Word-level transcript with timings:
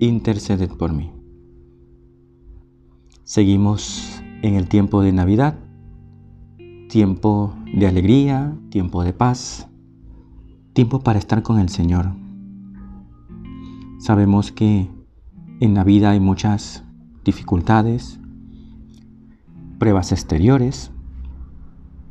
interceded 0.00 0.70
por 0.70 0.92
mí. 0.92 1.12
Seguimos 3.24 4.22
en 4.42 4.54
el 4.54 4.68
tiempo 4.68 5.02
de 5.02 5.12
Navidad, 5.12 5.58
tiempo 6.88 7.54
de 7.74 7.86
alegría, 7.86 8.56
tiempo 8.70 9.04
de 9.04 9.12
paz, 9.12 9.68
tiempo 10.72 11.00
para 11.00 11.18
estar 11.18 11.42
con 11.42 11.58
el 11.58 11.68
Señor. 11.68 12.14
Sabemos 13.98 14.52
que 14.52 14.88
en 15.60 15.74
la 15.74 15.84
vida 15.84 16.10
hay 16.10 16.20
muchas 16.20 16.84
dificultades, 17.24 18.20
pruebas 19.78 20.12
exteriores, 20.12 20.92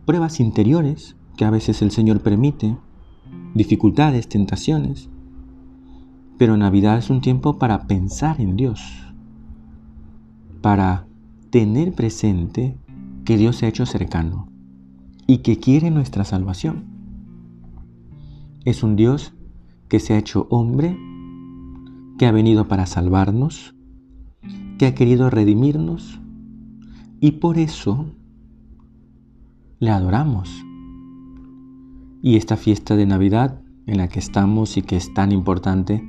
pruebas 0.05 0.39
interiores 0.39 1.15
que 1.37 1.45
a 1.45 1.49
veces 1.49 1.81
el 1.81 1.91
Señor 1.91 2.21
permite, 2.21 2.77
dificultades, 3.53 4.27
tentaciones. 4.27 5.09
Pero 6.37 6.55
Navidad 6.57 6.97
es 6.97 7.09
un 7.09 7.21
tiempo 7.21 7.57
para 7.57 7.87
pensar 7.87 8.39
en 8.39 8.55
Dios, 8.55 8.81
para 10.61 11.07
tener 11.49 11.93
presente 11.93 12.77
que 13.25 13.37
Dios 13.37 13.57
se 13.57 13.65
ha 13.65 13.69
hecho 13.69 13.85
cercano 13.85 14.47
y 15.25 15.39
que 15.39 15.59
quiere 15.59 15.91
nuestra 15.91 16.23
salvación. 16.23 16.85
Es 18.65 18.83
un 18.83 18.95
Dios 18.95 19.33
que 19.87 19.99
se 19.99 20.13
ha 20.13 20.17
hecho 20.17 20.47
hombre, 20.49 20.97
que 22.17 22.25
ha 22.25 22.31
venido 22.31 22.67
para 22.67 22.85
salvarnos, 22.85 23.75
que 24.77 24.85
ha 24.85 24.95
querido 24.95 25.29
redimirnos 25.29 26.19
y 27.19 27.31
por 27.31 27.57
eso 27.57 28.05
le 29.79 29.89
adoramos. 29.89 30.63
Y 32.21 32.35
esta 32.35 32.57
fiesta 32.57 32.95
de 32.95 33.05
Navidad 33.05 33.61
en 33.85 33.97
la 33.97 34.07
que 34.07 34.19
estamos 34.19 34.77
y 34.77 34.81
que 34.81 34.97
es 34.97 35.13
tan 35.13 35.31
importante, 35.31 36.03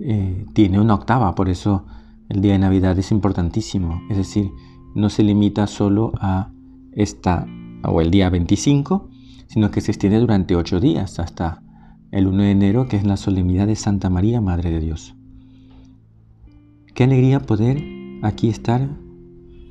eh, 0.00 0.46
tiene 0.52 0.80
una 0.80 0.94
octava, 0.94 1.34
por 1.34 1.48
eso 1.48 1.86
el 2.28 2.40
día 2.40 2.52
de 2.52 2.58
Navidad 2.58 2.98
es 2.98 3.10
importantísimo. 3.10 4.02
Es 4.10 4.16
decir, 4.16 4.50
no 4.94 5.10
se 5.10 5.22
limita 5.22 5.66
solo 5.66 6.12
a 6.20 6.50
esta 6.92 7.46
o 7.86 8.00
el 8.00 8.10
día 8.10 8.30
25, 8.30 9.08
sino 9.46 9.70
que 9.70 9.80
se 9.80 9.92
extiende 9.92 10.18
durante 10.18 10.56
ocho 10.56 10.80
días 10.80 11.18
hasta 11.18 11.62
el 12.10 12.26
1 12.26 12.44
de 12.44 12.50
enero, 12.50 12.88
que 12.88 12.96
es 12.96 13.04
la 13.04 13.16
solemnidad 13.16 13.66
de 13.66 13.76
Santa 13.76 14.08
María, 14.08 14.40
Madre 14.40 14.70
de 14.70 14.80
Dios. 14.80 15.16
Qué 16.94 17.04
alegría 17.04 17.40
poder 17.40 17.82
aquí 18.22 18.48
estar 18.48 18.88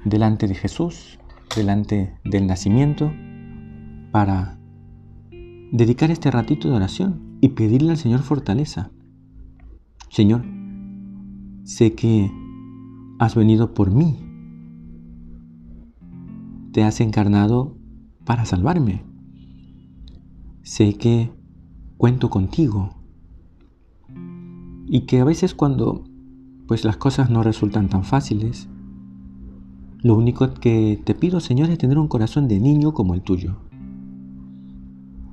delante 0.03 0.47
de 0.47 0.55
Jesús, 0.55 1.19
delante 1.55 2.13
del 2.25 2.47
nacimiento, 2.47 3.13
para 4.11 4.57
dedicar 5.71 6.11
este 6.11 6.31
ratito 6.31 6.69
de 6.69 6.75
oración 6.75 7.37
y 7.41 7.49
pedirle 7.49 7.91
al 7.91 7.97
Señor 7.97 8.21
fortaleza. 8.21 8.91
Señor, 10.13 10.43
sé 11.63 11.95
que 11.95 12.31
has 13.17 13.33
venido 13.33 13.73
por 13.73 13.89
mí. 13.89 14.19
Te 16.71 16.83
has 16.83 17.01
encarnado 17.01 17.75
para 18.23 18.45
salvarme. 18.45 19.01
Sé 20.61 20.93
que 20.99 21.31
cuento 21.97 22.29
contigo 22.29 22.91
y 24.85 25.07
que 25.07 25.19
a 25.19 25.23
veces 25.23 25.55
cuando 25.55 26.03
pues 26.67 26.85
las 26.85 26.97
cosas 26.97 27.31
no 27.31 27.41
resultan 27.41 27.89
tan 27.89 28.03
fáciles. 28.03 28.69
Lo 30.03 30.15
único 30.15 30.53
que 30.53 31.01
te 31.03 31.15
pido, 31.15 31.39
Señor, 31.39 31.71
es 31.71 31.79
tener 31.79 31.97
un 31.97 32.07
corazón 32.07 32.47
de 32.47 32.59
niño 32.59 32.93
como 32.93 33.15
el 33.15 33.23
tuyo. 33.23 33.55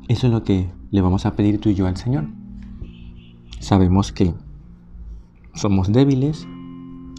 Eso 0.09 0.29
es 0.29 0.33
lo 0.33 0.43
que 0.43 0.71
le 0.91 1.03
vamos 1.03 1.27
a 1.27 1.37
pedir 1.37 1.61
tú 1.61 1.69
y 1.69 1.75
yo 1.75 1.87
al 1.87 1.99
Señor. 1.99 2.29
Sabemos 3.59 4.11
que 4.11 4.33
somos 5.55 5.93
débiles, 5.93 6.47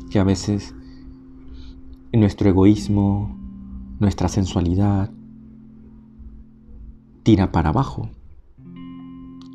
que 0.09 0.19
a 0.19 0.23
veces 0.23 0.75
nuestro 2.13 2.49
egoísmo, 2.49 3.37
nuestra 3.99 4.27
sensualidad, 4.27 5.11
tira 7.23 7.51
para 7.51 7.69
abajo, 7.69 8.09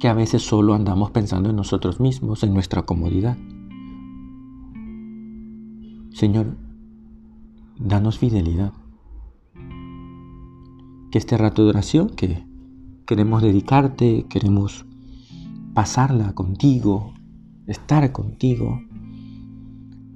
que 0.00 0.08
a 0.08 0.14
veces 0.14 0.42
solo 0.42 0.74
andamos 0.74 1.10
pensando 1.10 1.50
en 1.50 1.56
nosotros 1.56 2.00
mismos, 2.00 2.42
en 2.42 2.54
nuestra 2.54 2.82
comodidad. 2.82 3.36
Señor, 6.12 6.56
danos 7.78 8.18
fidelidad. 8.18 8.72
Que 11.10 11.18
este 11.18 11.36
rato 11.36 11.64
de 11.64 11.70
oración 11.70 12.10
que 12.10 12.44
queremos 13.06 13.42
dedicarte, 13.42 14.26
queremos 14.28 14.86
pasarla 15.74 16.34
contigo, 16.34 17.12
estar 17.66 18.12
contigo, 18.12 18.82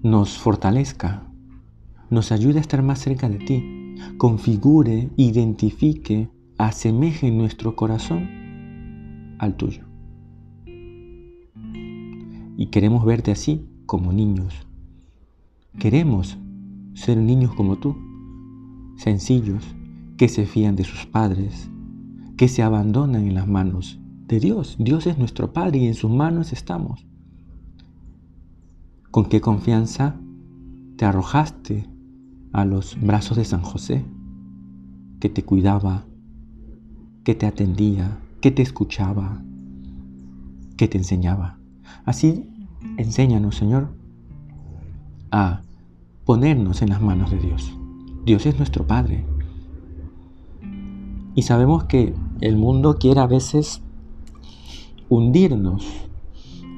nos 0.03 0.39
fortalezca, 0.39 1.27
nos 2.09 2.33
ayude 2.33 2.59
a 2.59 2.61
estar 2.61 2.83
más 2.83 2.99
cerca 2.99 3.29
de 3.29 3.39
ti, 3.39 3.95
configure, 4.19 5.11
identifique, 5.17 6.31
asemeje 6.59 7.31
nuestro 7.31 7.77
corazón 7.77 9.37
al 9.39 9.57
tuyo. 9.57 9.85
Y 12.57 12.67
queremos 12.67 13.05
verte 13.05 13.31
así 13.31 13.67
como 13.87 14.13
niños 14.13 14.67
Queremos 15.79 16.37
ser 16.95 17.17
niños 17.17 17.55
como 17.55 17.77
tú, 17.77 17.97
sencillos, 18.97 19.65
que 20.19 20.29
se 20.29 20.45
fían 20.45 20.77
de 20.77 20.85
sus 20.85 21.07
padres, 21.07 21.71
que 22.37 22.49
se 22.49 22.63
abandonan 22.63 23.27
en 23.27 23.35
las 23.35 23.47
manos 23.47 23.99
de 24.27 24.41
Dios. 24.41 24.77
Dios 24.79 25.07
es 25.07 25.17
nuestro 25.17 25.53
Padre 25.53 25.79
y 25.79 25.87
en 25.87 25.95
sus 25.95 26.11
manos 26.11 26.53
estamos. 26.53 27.07
¿Con 29.11 29.25
qué 29.25 29.41
confianza 29.41 30.15
te 30.97 31.05
arrojaste 31.05 31.89
a 32.53 32.65
los 32.65 32.97
brazos 33.01 33.37
de 33.37 33.45
San 33.45 33.61
José, 33.61 34.05
que 35.19 35.29
te 35.29 35.43
cuidaba, 35.43 36.05
que 37.25 37.35
te 37.35 37.47
atendía, 37.47 38.19
que 38.41 38.53
te 38.53 38.63
escuchaba, 38.63 39.43
que 40.77 40.87
te 40.87 40.99
enseñaba? 40.99 41.59
Así, 42.05 42.49
enséñanos, 42.99 43.57
Señor, 43.57 43.89
a 45.33 45.63
ponernos 46.25 46.81
en 46.81 46.91
las 46.91 47.03
manos 47.03 47.33
de 47.33 47.39
Dios. 47.39 47.77
Dios 48.25 48.47
es 48.47 48.59
nuestro 48.59 48.87
Padre. 48.87 49.25
Y 51.35 51.43
sabemos 51.43 51.83
que 51.85 52.15
el 52.41 52.57
mundo 52.57 52.97
quiere 52.97 53.19
a 53.19 53.27
veces 53.27 53.83
hundirnos, 55.09 55.85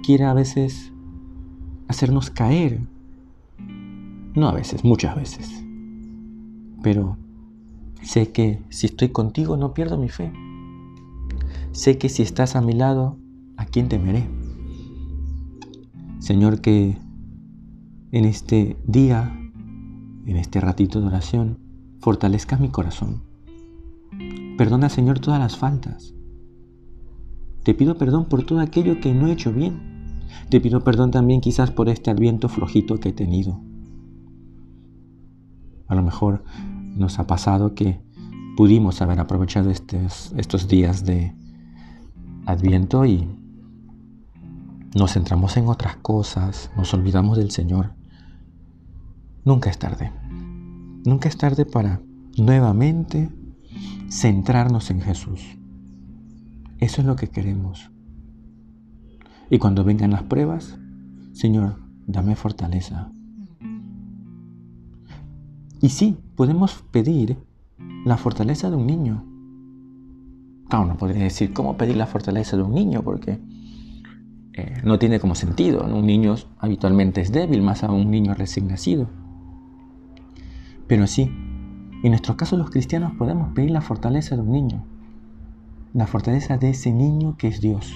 quiere 0.03 0.25
a 0.25 0.33
veces 0.33 0.92
hacernos 1.89 2.31
caer. 2.31 2.81
No 4.35 4.49
a 4.49 4.53
veces, 4.53 4.85
muchas 4.85 5.17
veces. 5.17 5.65
Pero 6.83 7.17
sé 8.03 8.33
que 8.33 8.63
si 8.71 8.87
estoy 8.87 9.11
contigo 9.11 9.57
no 9.57 9.75
pierdo 9.75 9.99
mi 9.99 10.09
fe. 10.09 10.33
Sé 11.73 11.99
que 11.99 12.09
si 12.09 12.23
estás 12.23 12.57
a 12.57 12.61
mi 12.61 12.73
lado, 12.73 13.17
¿a 13.57 13.65
quién 13.65 13.89
temeré? 13.89 14.29
Señor, 16.19 16.61
que 16.61 16.99
en 18.13 18.25
este 18.25 18.77
día, 18.87 19.35
en 20.27 20.37
este 20.37 20.61
ratito 20.61 21.01
de 21.01 21.07
oración, 21.07 21.59
fortalezcas 22.01 22.61
mi 22.61 22.69
corazón. 22.69 23.23
Perdona, 24.59 24.89
Señor, 24.89 25.19
todas 25.19 25.41
las 25.41 25.57
faltas. 25.57 26.15
Te 27.63 27.75
pido 27.75 27.97
perdón 27.97 28.27
por 28.27 28.45
todo 28.45 28.61
aquello 28.61 29.01
que 29.01 29.15
no 29.15 29.29
he 29.29 29.33
hecho 29.33 29.53
bien. 29.53 29.92
Te 30.49 30.61
pido 30.61 30.83
perdón 30.85 31.11
también 31.11 31.41
quizás 31.41 31.71
por 31.71 31.89
este 31.89 32.11
adviento 32.11 32.49
flojito 32.49 32.99
que 32.99 33.11
he 33.11 33.13
tenido. 33.13 33.61
A 35.89 35.95
lo 35.95 36.03
mejor 36.03 36.43
nos 36.97 37.19
ha 37.19 37.27
pasado 37.27 37.75
que 37.75 38.01
pudimos 38.57 39.01
haber 39.03 39.21
aprovechado 39.21 39.71
estos, 39.71 40.69
días 40.69 41.05
de 41.05 41.35
adviento 42.47 43.05
y 43.05 43.29
nos 44.95 45.13
centramos 45.13 45.57
en 45.57 45.69
otras 45.69 45.97
cosas, 45.97 46.71
nos 46.77 46.93
olvidamos 46.95 47.39
del 47.39 47.51
Señor. 47.51 47.95
Nunca 49.45 49.71
es 49.71 49.79
tarde. 49.79 50.13
Nunca 51.05 51.29
es 51.29 51.37
tarde 51.37 51.67
para 51.67 52.01
nuevamente 52.37 53.31
centrarnos 54.11 54.91
en 54.91 55.01
Jesús. 55.01 55.59
Eso 56.79 57.01
es 57.01 57.07
lo 57.07 57.17
que 57.17 57.29
queremos. 57.29 57.92
Y 59.53 59.59
cuando 59.59 59.85
vengan 59.85 60.13
las 60.13 60.23
pruebas, 60.23 60.79
Señor, 61.35 61.77
dame 62.07 62.37
fortaleza. 62.37 63.13
Y 65.83 65.91
sí, 65.91 66.17
podemos 66.37 66.83
pedir 66.91 67.37
la 68.07 68.17
fortaleza 68.17 68.71
de 68.71 68.77
un 68.77 68.87
niño. 68.87 69.27
Claro, 70.71 70.87
no 70.87 70.97
podría 70.97 71.25
decir 71.25 71.53
cómo 71.53 71.77
pedir 71.77 71.99
la 71.99 72.07
fortaleza 72.07 72.57
de 72.57 72.63
un 72.63 72.73
niño, 72.73 73.03
porque 73.03 73.41
eh, 74.55 74.81
no 74.85 74.99
tiene 74.99 75.21
como 75.21 75.35
sentido. 75.35 75.85
Un 75.85 76.07
niño 76.07 76.35
habitualmente 76.57 77.21
es 77.21 77.31
débil, 77.31 77.61
más 77.61 77.85
aún 77.85 78.07
un 78.07 78.11
niño 78.11 78.33
recién 78.33 78.69
nacido. 78.69 79.11
Pero 80.87 81.07
sí, 81.07 81.25
en 82.03 82.09
nuestro 82.09 82.39
caso 82.39 82.57
los 82.57 82.71
cristianos 82.71 83.13
podemos 83.19 83.53
pedir 83.53 83.73
la 83.73 83.83
fortaleza 83.83 84.35
de 84.35 84.41
un 84.41 84.51
niño, 84.51 84.87
la 85.93 86.07
fortaleza 86.07 86.57
de 86.57 86.71
ese 86.71 86.91
niño 86.91 87.37
que 87.37 87.49
es 87.49 87.61
Dios, 87.61 87.93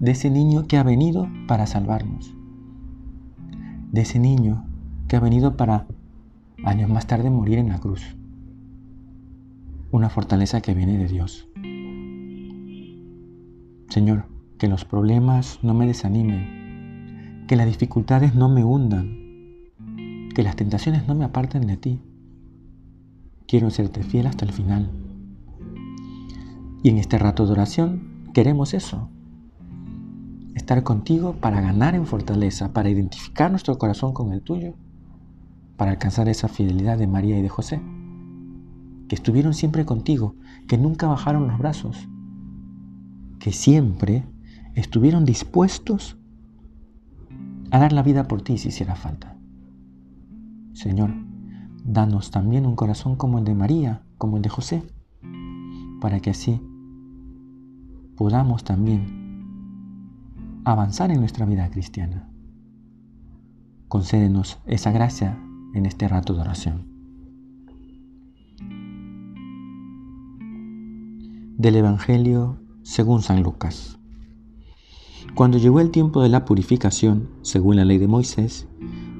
de 0.00 0.12
ese 0.12 0.30
niño 0.30 0.66
que 0.66 0.76
ha 0.76 0.82
venido 0.82 1.28
para 1.46 1.66
salvarnos, 1.66 2.34
de 3.90 4.00
ese 4.02 4.18
niño 4.18 4.64
que 5.08 5.16
ha 5.16 5.20
venido 5.20 5.56
para 5.56 5.86
años 6.64 6.88
más 6.88 7.06
tarde 7.06 7.30
morir 7.30 7.58
en 7.58 7.68
la 7.68 7.78
cruz. 7.78 8.16
Una 9.90 10.10
fortaleza 10.10 10.60
que 10.60 10.74
viene 10.74 10.98
de 10.98 11.08
Dios. 11.08 11.48
Señor, 13.88 14.26
que 14.58 14.68
los 14.68 14.84
problemas 14.84 15.60
no 15.62 15.72
me 15.74 15.86
desanimen, 15.86 17.46
que 17.48 17.56
las 17.56 17.66
dificultades 17.66 18.34
no 18.34 18.48
me 18.48 18.64
hundan, 18.64 19.16
que 20.34 20.42
las 20.42 20.56
tentaciones 20.56 21.08
no 21.08 21.14
me 21.14 21.24
aparten 21.24 21.66
de 21.66 21.76
ti. 21.76 22.00
Quiero 23.46 23.70
serte 23.70 24.02
fiel 24.02 24.26
hasta 24.26 24.44
el 24.44 24.52
final. 24.52 24.90
Y 26.82 26.90
en 26.90 26.98
este 26.98 27.18
rato 27.18 27.46
de 27.46 27.52
oración 27.52 28.30
queremos 28.34 28.74
eso, 28.74 29.08
estar 30.58 30.82
contigo 30.82 31.36
para 31.40 31.60
ganar 31.60 31.94
en 31.94 32.06
fortaleza, 32.06 32.72
para 32.72 32.90
identificar 32.90 33.50
nuestro 33.50 33.78
corazón 33.78 34.12
con 34.12 34.32
el 34.32 34.42
tuyo, 34.42 34.74
para 35.76 35.92
alcanzar 35.92 36.28
esa 36.28 36.48
fidelidad 36.48 36.98
de 36.98 37.06
María 37.06 37.38
y 37.38 37.42
de 37.42 37.48
José, 37.48 37.80
que 39.08 39.14
estuvieron 39.14 39.54
siempre 39.54 39.86
contigo, 39.86 40.34
que 40.66 40.76
nunca 40.76 41.06
bajaron 41.06 41.48
los 41.48 41.58
brazos, 41.58 42.08
que 43.38 43.52
siempre 43.52 44.26
estuvieron 44.74 45.24
dispuestos 45.24 46.18
a 47.70 47.78
dar 47.78 47.92
la 47.92 48.02
vida 48.02 48.28
por 48.28 48.42
ti 48.42 48.58
si 48.58 48.68
hiciera 48.68 48.96
falta. 48.96 49.38
Señor, 50.72 51.14
danos 51.84 52.30
también 52.30 52.66
un 52.66 52.76
corazón 52.76 53.16
como 53.16 53.38
el 53.38 53.44
de 53.44 53.54
María, 53.54 54.02
como 54.18 54.36
el 54.36 54.42
de 54.42 54.48
José, 54.48 54.82
para 56.00 56.20
que 56.20 56.30
así 56.30 56.60
podamos 58.16 58.64
también 58.64 59.27
avanzar 60.64 61.10
en 61.10 61.20
nuestra 61.20 61.46
vida 61.46 61.70
cristiana. 61.70 62.28
Concédenos 63.88 64.58
esa 64.66 64.92
gracia 64.92 65.38
en 65.74 65.86
este 65.86 66.08
rato 66.08 66.34
de 66.34 66.40
oración. 66.40 66.86
Del 71.56 71.76
Evangelio 71.76 72.60
según 72.82 73.22
San 73.22 73.42
Lucas. 73.42 73.98
Cuando 75.34 75.58
llegó 75.58 75.80
el 75.80 75.90
tiempo 75.90 76.22
de 76.22 76.28
la 76.28 76.44
purificación, 76.44 77.28
según 77.42 77.76
la 77.76 77.84
ley 77.84 77.98
de 77.98 78.08
Moisés, 78.08 78.66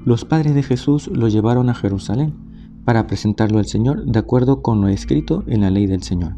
los 0.05 0.25
padres 0.25 0.55
de 0.55 0.63
Jesús 0.63 1.09
lo 1.09 1.29
llevaron 1.29 1.69
a 1.69 1.75
Jerusalén 1.75 2.35
para 2.85 3.07
presentarlo 3.07 3.59
al 3.59 3.67
Señor 3.67 4.07
de 4.07 4.19
acuerdo 4.19 4.63
con 4.63 4.81
lo 4.81 4.89
escrito 4.89 5.45
en 5.47 5.61
la 5.61 5.71
ley 5.71 5.87
del 5.87 6.03
Señor. 6.03 6.37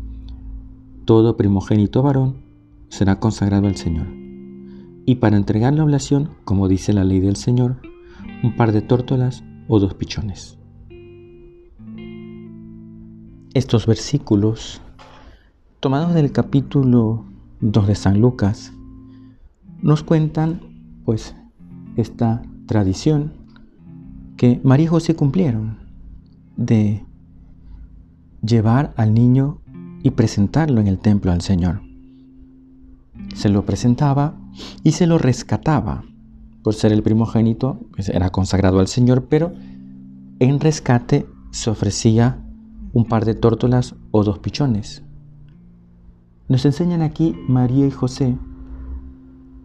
Todo 1.04 1.36
primogénito 1.36 2.02
varón 2.02 2.42
será 2.88 3.20
consagrado 3.20 3.68
al 3.68 3.76
Señor. 3.76 4.19
Y 5.10 5.16
para 5.16 5.36
entregar 5.36 5.74
la 5.74 5.82
oblación, 5.82 6.30
como 6.44 6.68
dice 6.68 6.92
la 6.92 7.02
ley 7.02 7.18
del 7.18 7.34
Señor, 7.34 7.78
un 8.44 8.54
par 8.54 8.70
de 8.70 8.80
tórtolas 8.80 9.42
o 9.66 9.80
dos 9.80 9.94
pichones. 9.94 10.56
Estos 13.52 13.88
versículos 13.88 14.80
tomados 15.80 16.14
del 16.14 16.30
capítulo 16.30 17.24
2 17.60 17.88
de 17.88 17.94
San 17.96 18.20
Lucas, 18.20 18.72
nos 19.82 20.04
cuentan 20.04 20.60
pues 21.04 21.34
esta 21.96 22.42
tradición 22.66 23.32
que 24.36 24.60
María 24.62 24.84
y 24.84 24.86
José 24.90 25.16
cumplieron 25.16 25.78
de 26.56 27.04
llevar 28.42 28.94
al 28.96 29.12
niño 29.12 29.60
y 30.04 30.12
presentarlo 30.12 30.80
en 30.80 30.86
el 30.86 31.00
templo 31.00 31.32
al 31.32 31.40
Señor. 31.40 31.80
Se 33.34 33.48
lo 33.48 33.66
presentaba 33.66 34.39
y 34.82 34.92
se 34.92 35.06
lo 35.06 35.18
rescataba. 35.18 36.04
Por 36.62 36.74
ser 36.74 36.92
el 36.92 37.02
primogénito, 37.02 37.80
pues, 37.94 38.08
era 38.08 38.30
consagrado 38.30 38.80
al 38.80 38.86
Señor, 38.86 39.26
pero 39.28 39.52
en 40.38 40.60
rescate 40.60 41.26
se 41.50 41.70
ofrecía 41.70 42.38
un 42.92 43.04
par 43.06 43.24
de 43.24 43.34
tórtolas 43.34 43.94
o 44.10 44.24
dos 44.24 44.38
pichones. 44.38 45.02
Nos 46.48 46.64
enseñan 46.64 47.02
aquí 47.02 47.36
María 47.48 47.86
y 47.86 47.90
José 47.90 48.36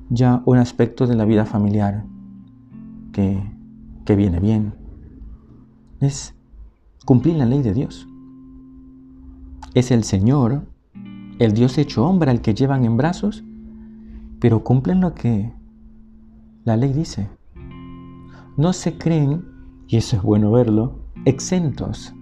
ya 0.09 0.43
un 0.45 0.57
aspecto 0.57 1.07
de 1.07 1.15
la 1.15 1.25
vida 1.25 1.45
familiar 1.45 2.05
que, 3.11 3.41
que 4.05 4.15
viene 4.15 4.39
bien. 4.39 4.75
Es 5.99 6.35
cumplir 7.05 7.35
la 7.35 7.45
ley 7.45 7.61
de 7.61 7.73
Dios. 7.73 8.07
Es 9.73 9.91
el 9.91 10.03
Señor, 10.03 10.63
el 11.39 11.53
Dios 11.53 11.77
hecho 11.77 12.05
hombre 12.05 12.31
al 12.31 12.41
que 12.41 12.53
llevan 12.53 12.85
en 12.85 12.97
brazos, 12.97 13.43
pero 14.45 14.63
cumplen 14.63 15.01
lo 15.01 15.15
que 15.15 15.51
la 16.65 16.77
ley 16.77 16.93
dice. 16.93 17.27
No 18.57 18.73
se 18.73 18.95
creen, 18.95 19.43
y 19.87 19.97
eso 19.97 20.17
es 20.17 20.21
bueno 20.21 20.51
verlo, 20.51 20.99
exentos 21.25 22.13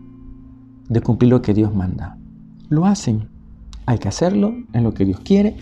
de 0.88 1.02
cumplir 1.02 1.31
lo 1.31 1.42
que 1.42 1.54
Dios 1.54 1.75
manda. 1.75 2.18
Lo 2.70 2.86
hacen 2.86 3.28
hay 3.86 3.98
que 3.98 4.08
hacerlo, 4.08 4.56
en 4.72 4.86
lo 4.86 4.94
que 4.94 5.04
Dios 5.04 5.20
quiere, 5.20 5.58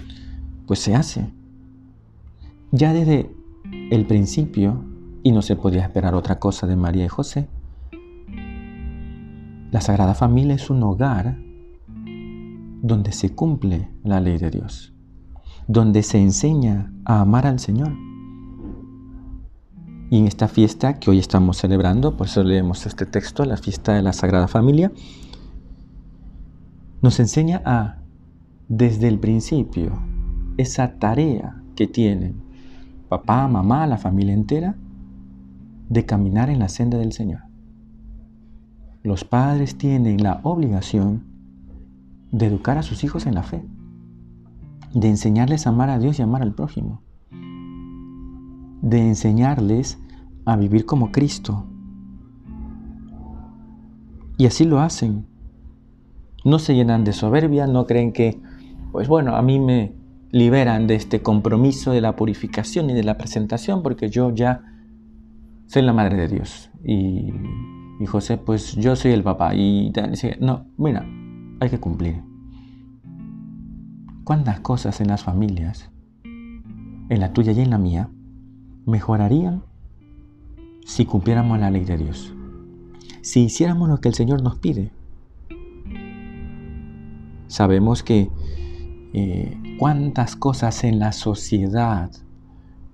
pues 0.68 0.78
se 0.78 0.94
hace. 0.94 1.34
Ya 2.72 2.94
desde 2.94 3.36
el 3.90 4.06
principio, 4.06 4.84
y 5.24 5.32
no 5.32 5.42
se 5.42 5.56
podía 5.56 5.82
esperar 5.82 6.14
otra 6.14 6.38
cosa 6.38 6.68
de 6.68 6.76
María 6.76 7.06
y 7.06 7.08
José, 7.08 7.48
la 9.72 9.82
Sagrada 9.82 10.14
Familia 10.14 10.54
es 10.54 10.70
un 10.70 10.84
hogar 10.84 11.40
donde 12.84 13.14
se 13.14 13.34
cumple 13.34 13.90
la 14.04 14.20
ley 14.20 14.38
de 14.38 14.52
Dios, 14.52 14.91
donde 15.72 16.04
se 16.04 16.20
enseña 16.20 16.92
a 17.06 17.22
amar 17.22 17.48
al 17.48 17.60
Señor. 17.60 17.94
Y 20.10 20.18
en 20.18 20.28
esta 20.28 20.50
fiesta 20.50 21.00
que 21.00 21.10
hoy 21.10 21.20
estamos 21.20 21.58
celebrando, 21.58 22.18
por 22.18 22.28
eso 22.28 22.44
leemos 22.44 22.86
este 22.86 23.06
texto, 23.06 23.46
la 23.46 23.56
fiesta 23.56 23.94
de 23.94 24.02
la 24.02 24.12
Sagrada 24.12 24.50
Familia, 24.50 24.92
nos 27.02 27.22
enseña 27.22 27.62
a 27.66 28.00
desde 28.68 29.08
el 29.08 29.20
principio 29.20 29.98
esa 30.58 31.00
tarea 31.00 31.64
que 31.78 31.88
tienen 31.88 32.42
papá, 33.08 33.48
mamá, 33.48 33.88
la 33.88 33.98
familia 33.98 34.34
entera, 34.34 34.76
de 35.88 36.06
caminar 36.06 36.50
en 36.50 36.60
la 36.60 36.68
senda 36.68 36.98
del 36.98 37.14
Señor. 37.14 37.44
Los 39.04 39.24
padres 39.24 39.78
tienen 39.78 40.22
la 40.22 40.42
obligación 40.44 41.24
de 42.32 42.48
educar 42.48 42.78
a 42.78 42.84
sus 42.84 43.06
hijos 43.06 43.26
en 43.26 43.36
la 43.36 43.44
fe, 43.44 43.64
de 44.94 45.10
enseñarles 45.10 45.66
a 45.66 45.70
amar 45.70 45.90
a 45.90 46.00
Dios 46.00 46.20
y 46.20 46.22
amar 46.22 46.42
al 46.42 46.54
prójimo, 46.54 47.02
de 48.82 49.00
enseñarles 49.00 50.00
a 50.46 50.56
vivir 50.56 50.86
como 50.86 51.12
Cristo. 51.12 51.68
Y 54.38 54.46
así 54.46 54.66
lo 54.66 54.80
hacen. 54.80 55.28
No 56.44 56.58
se 56.58 56.74
llenan 56.74 57.04
de 57.04 57.14
soberbia, 57.14 57.68
no 57.68 57.86
creen 57.86 58.12
que 58.12 58.42
pues 58.92 59.08
bueno, 59.08 59.36
a 59.36 59.42
mí 59.42 59.60
me 59.60 59.94
liberan 60.32 60.88
de 60.88 60.96
este 60.96 61.22
compromiso 61.22 61.92
de 61.92 62.02
la 62.02 62.16
purificación 62.16 62.90
y 62.90 62.94
de 62.94 63.04
la 63.04 63.18
presentación 63.18 63.84
porque 63.84 64.10
yo 64.10 64.34
ya 64.34 64.64
soy 65.68 65.82
la 65.82 65.94
madre 65.94 66.18
de 66.18 66.28
Dios. 66.28 66.70
Y, 66.84 67.32
José, 68.06 68.38
pues 68.38 68.76
yo 68.76 68.96
soy 68.96 69.12
el 69.12 69.24
papá. 69.24 69.56
Y 69.56 69.94
no, 70.40 70.66
mira, 70.78 71.06
hay 71.60 71.70
que 71.70 71.80
cumplir. 71.80 72.22
¿Cuántas 74.24 74.60
cosas 74.60 75.02
en 75.02 75.08
las 75.08 75.24
familias, 75.24 75.90
en 76.24 77.20
la 77.20 77.34
tuya 77.34 77.54
y 77.54 77.60
en 77.60 77.72
la 77.72 77.80
mía, 77.80 78.10
mejorarían 78.86 79.64
si 80.86 81.06
cumpliéramos 81.06 81.60
la 81.60 81.72
ley 81.72 81.86
de 81.86 81.98
Dios? 81.98 82.34
Si 83.22 83.42
hiciéramos 83.42 83.90
lo 83.90 84.00
que 84.00 84.10
el 84.10 84.14
Señor 84.14 84.44
nos 84.44 84.58
pide. 84.58 84.92
Sabemos 87.48 88.04
que 88.04 88.30
eh, 89.14 89.58
cuántas 89.80 90.36
cosas 90.36 90.84
en 90.84 91.00
la 91.00 91.12
sociedad 91.14 92.12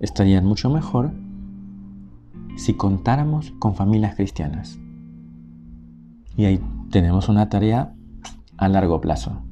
estarían 0.00 0.46
mucho 0.46 0.70
mejor 0.70 1.12
si 2.56 2.72
contáramos 2.72 3.52
con 3.58 3.74
familias 3.74 4.16
cristianas. 4.16 4.78
Y 6.36 6.46
ahí 6.46 6.60
tenemos 6.90 7.28
una 7.28 7.50
tarea 7.50 7.94
a 8.56 8.68
largo 8.68 9.00
plazo. 9.00 9.42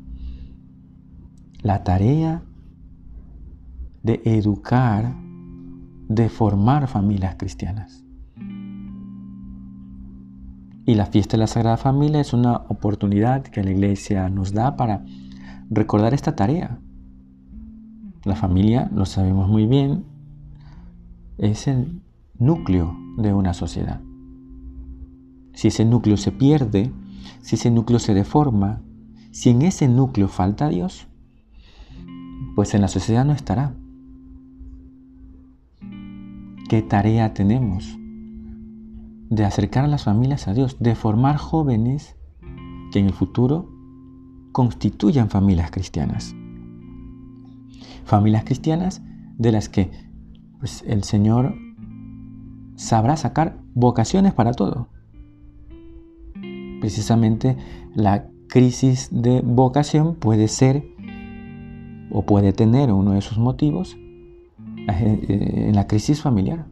La 1.67 1.83
tarea 1.83 2.45
de 4.05 4.23
educar 4.25 5.17
de 6.09 6.29
formar 6.29 6.87
familias 6.87 7.35
cristianas. 7.35 8.05
Y 10.85 10.95
la 10.95 11.07
fiesta 11.07 11.33
de 11.37 11.39
la 11.39 11.49
Sagrada 11.49 11.77
Familia 11.77 12.21
es 12.21 12.33
una 12.33 12.59
oportunidad 12.69 13.43
que 13.43 13.65
la 13.65 13.73
Iglesia 13.73 14.29
nos 14.29 14.53
da 14.53 14.77
para 14.77 15.05
recordar 15.69 16.15
esta 16.15 16.37
tarea. 16.37 16.79
La 18.23 18.37
familia, 18.37 18.89
lo 18.95 19.05
sabemos 19.05 19.49
muy 19.49 19.67
bien, 19.67 20.05
es 21.37 21.67
el 21.67 22.01
núcleo 22.39 22.97
de 23.19 23.35
una 23.35 23.55
sociedad. 23.55 24.01
Si 25.53 25.67
ese 25.67 25.85
núcleo 25.85 26.17
se 26.17 26.31
pierde, 26.31 26.93
si 27.41 27.57
ese 27.57 27.73
núcleo 27.73 27.99
se 27.99 28.15
deforma, 28.15 28.83
si 29.33 29.51
en 29.51 29.63
ese 29.63 29.89
núcleo 29.89 30.29
falta 30.29 30.69
Dios, 30.69 31.09
pues 32.55 32.75
en 32.75 32.81
la 32.81 32.89
sociedad 32.89 33.25
no 33.25 33.33
estará. 33.33 33.75
¿Qué 36.69 36.83
tarea 36.83 37.33
tenemos? 37.35 37.99
De 39.31 39.45
acercar 39.45 39.85
a 39.85 39.89
las 39.89 40.05
familias 40.05 40.49
a 40.49 40.55
Dios, 40.55 40.79
de 40.81 40.95
formar 40.95 41.37
jóvenes 41.37 42.17
que 42.93 42.99
en 42.99 43.07
el 43.07 43.13
futuro 43.13 43.69
constituyan 44.53 45.29
familias 45.29 45.71
cristianas. 45.71 46.35
Familias 48.05 48.45
cristianas 48.45 49.03
de 49.37 49.53
las 49.53 49.69
que 49.69 49.91
pues, 50.59 50.83
el 50.87 51.05
Señor 51.05 51.55
sabrá 52.77 53.17
sacar 53.17 53.59
vocaciones 53.75 54.33
para 54.33 54.53
todo. 54.53 54.89
Precisamente 56.81 57.57
la 57.95 58.29
crisis 58.49 59.09
de 59.11 59.41
vocación 59.43 60.15
puede 60.15 60.49
ser 60.49 60.96
o 62.17 62.23
puede 62.23 62.55
tener 62.55 62.91
uno 62.91 63.13
de 63.13 63.21
sus 63.21 63.37
motivos 63.37 63.99
en 64.89 65.75
la 65.75 65.87
crisis 65.87 66.23
familiar. 66.23 66.65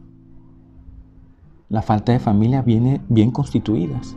La 1.69 1.83
falta 1.83 2.13
de 2.13 2.19
familia 2.19 2.63
viene 2.63 3.01
bien 3.09 3.29
constituidas. 3.29 4.15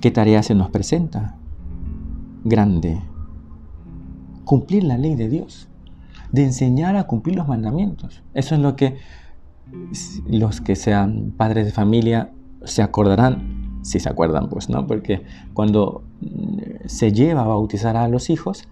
¿Qué 0.00 0.10
tarea 0.10 0.42
se 0.42 0.54
nos 0.54 0.70
presenta? 0.70 1.36
Grande. 2.44 3.02
Cumplir 4.46 4.84
la 4.84 4.96
ley 4.96 5.16
de 5.16 5.28
Dios. 5.28 5.68
De 6.32 6.42
enseñar 6.42 6.96
a 6.96 7.04
cumplir 7.04 7.36
los 7.36 7.46
mandamientos. 7.46 8.22
Eso 8.32 8.54
es 8.54 8.62
lo 8.62 8.74
que 8.74 8.96
los 10.26 10.62
que 10.62 10.76
sean 10.76 11.34
padres 11.36 11.66
de 11.66 11.72
familia 11.72 12.32
se 12.64 12.80
acordarán, 12.80 13.80
si 13.82 14.00
se 14.00 14.08
acuerdan, 14.08 14.48
pues, 14.48 14.70
¿no? 14.70 14.86
Porque 14.86 15.24
cuando 15.52 16.04
mm, 16.22 16.86
se 16.86 17.12
lleva 17.12 17.42
a 17.42 17.48
bautizar 17.48 17.98
a 17.98 18.08
los 18.08 18.30
hijos, 18.30 18.66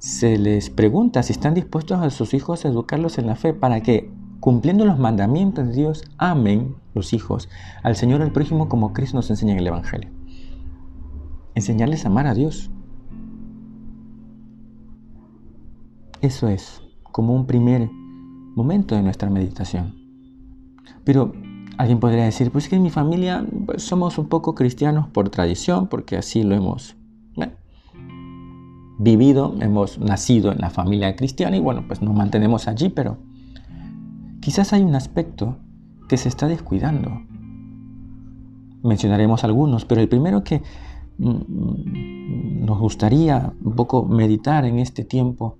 se 0.00 0.38
les 0.38 0.70
pregunta 0.70 1.22
si 1.22 1.34
están 1.34 1.52
dispuestos 1.52 2.00
a 2.00 2.08
sus 2.08 2.32
hijos 2.32 2.64
a 2.64 2.68
educarlos 2.68 3.18
en 3.18 3.26
la 3.26 3.36
fe 3.36 3.52
para 3.52 3.82
que, 3.82 4.10
cumpliendo 4.40 4.86
los 4.86 4.98
mandamientos 4.98 5.68
de 5.68 5.74
Dios, 5.74 6.04
amen 6.16 6.74
los 6.94 7.12
hijos 7.12 7.50
al 7.82 7.96
Señor 7.96 8.22
el 8.22 8.32
prójimo 8.32 8.70
como 8.70 8.94
Cristo 8.94 9.18
nos 9.18 9.28
enseña 9.28 9.52
en 9.52 9.58
el 9.58 9.66
Evangelio. 9.66 10.10
Enseñarles 11.54 12.06
a 12.06 12.08
amar 12.08 12.26
a 12.26 12.32
Dios. 12.32 12.70
Eso 16.22 16.48
es 16.48 16.80
como 17.12 17.34
un 17.34 17.46
primer 17.46 17.90
momento 18.56 18.94
de 18.94 19.02
nuestra 19.02 19.28
meditación. 19.28 19.96
Pero 21.04 21.34
alguien 21.76 22.00
podría 22.00 22.24
decir, 22.24 22.50
pues 22.50 22.70
que 22.70 22.76
en 22.76 22.82
mi 22.82 22.90
familia 22.90 23.46
pues, 23.66 23.82
somos 23.82 24.16
un 24.16 24.28
poco 24.30 24.54
cristianos 24.54 25.08
por 25.08 25.28
tradición, 25.28 25.88
porque 25.88 26.16
así 26.16 26.42
lo 26.42 26.54
hemos 26.54 26.96
vivido, 29.00 29.54
hemos 29.60 29.98
nacido 29.98 30.52
en 30.52 30.58
la 30.58 30.68
familia 30.68 31.16
cristiana 31.16 31.56
y 31.56 31.60
bueno, 31.60 31.84
pues 31.86 32.02
nos 32.02 32.14
mantenemos 32.14 32.68
allí, 32.68 32.90
pero 32.90 33.16
quizás 34.40 34.74
hay 34.74 34.82
un 34.82 34.94
aspecto 34.94 35.56
que 36.06 36.18
se 36.18 36.28
está 36.28 36.48
descuidando. 36.48 37.22
Mencionaremos 38.82 39.42
algunos, 39.42 39.86
pero 39.86 40.02
el 40.02 40.08
primero 40.08 40.44
que 40.44 40.62
mm, 41.16 42.64
nos 42.66 42.78
gustaría 42.78 43.54
un 43.64 43.74
poco 43.74 44.04
meditar 44.04 44.66
en 44.66 44.78
este 44.78 45.02
tiempo 45.02 45.56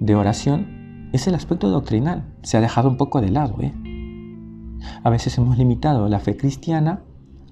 de 0.00 0.14
oración 0.14 1.10
es 1.12 1.26
el 1.26 1.34
aspecto 1.34 1.68
doctrinal. 1.68 2.24
Se 2.42 2.56
ha 2.56 2.62
dejado 2.62 2.88
un 2.88 2.96
poco 2.96 3.20
de 3.20 3.30
lado. 3.30 3.56
¿eh? 3.60 3.74
A 5.04 5.10
veces 5.10 5.36
hemos 5.36 5.58
limitado 5.58 6.08
la 6.08 6.20
fe 6.20 6.38
cristiana 6.38 7.02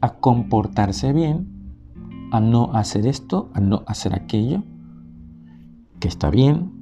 a 0.00 0.14
comportarse 0.14 1.12
bien, 1.12 1.46
a 2.32 2.40
no 2.40 2.72
hacer 2.72 3.06
esto, 3.06 3.50
a 3.52 3.60
no 3.60 3.82
hacer 3.86 4.14
aquello, 4.14 4.62
que 6.00 6.08
está 6.08 6.30
bien, 6.30 6.72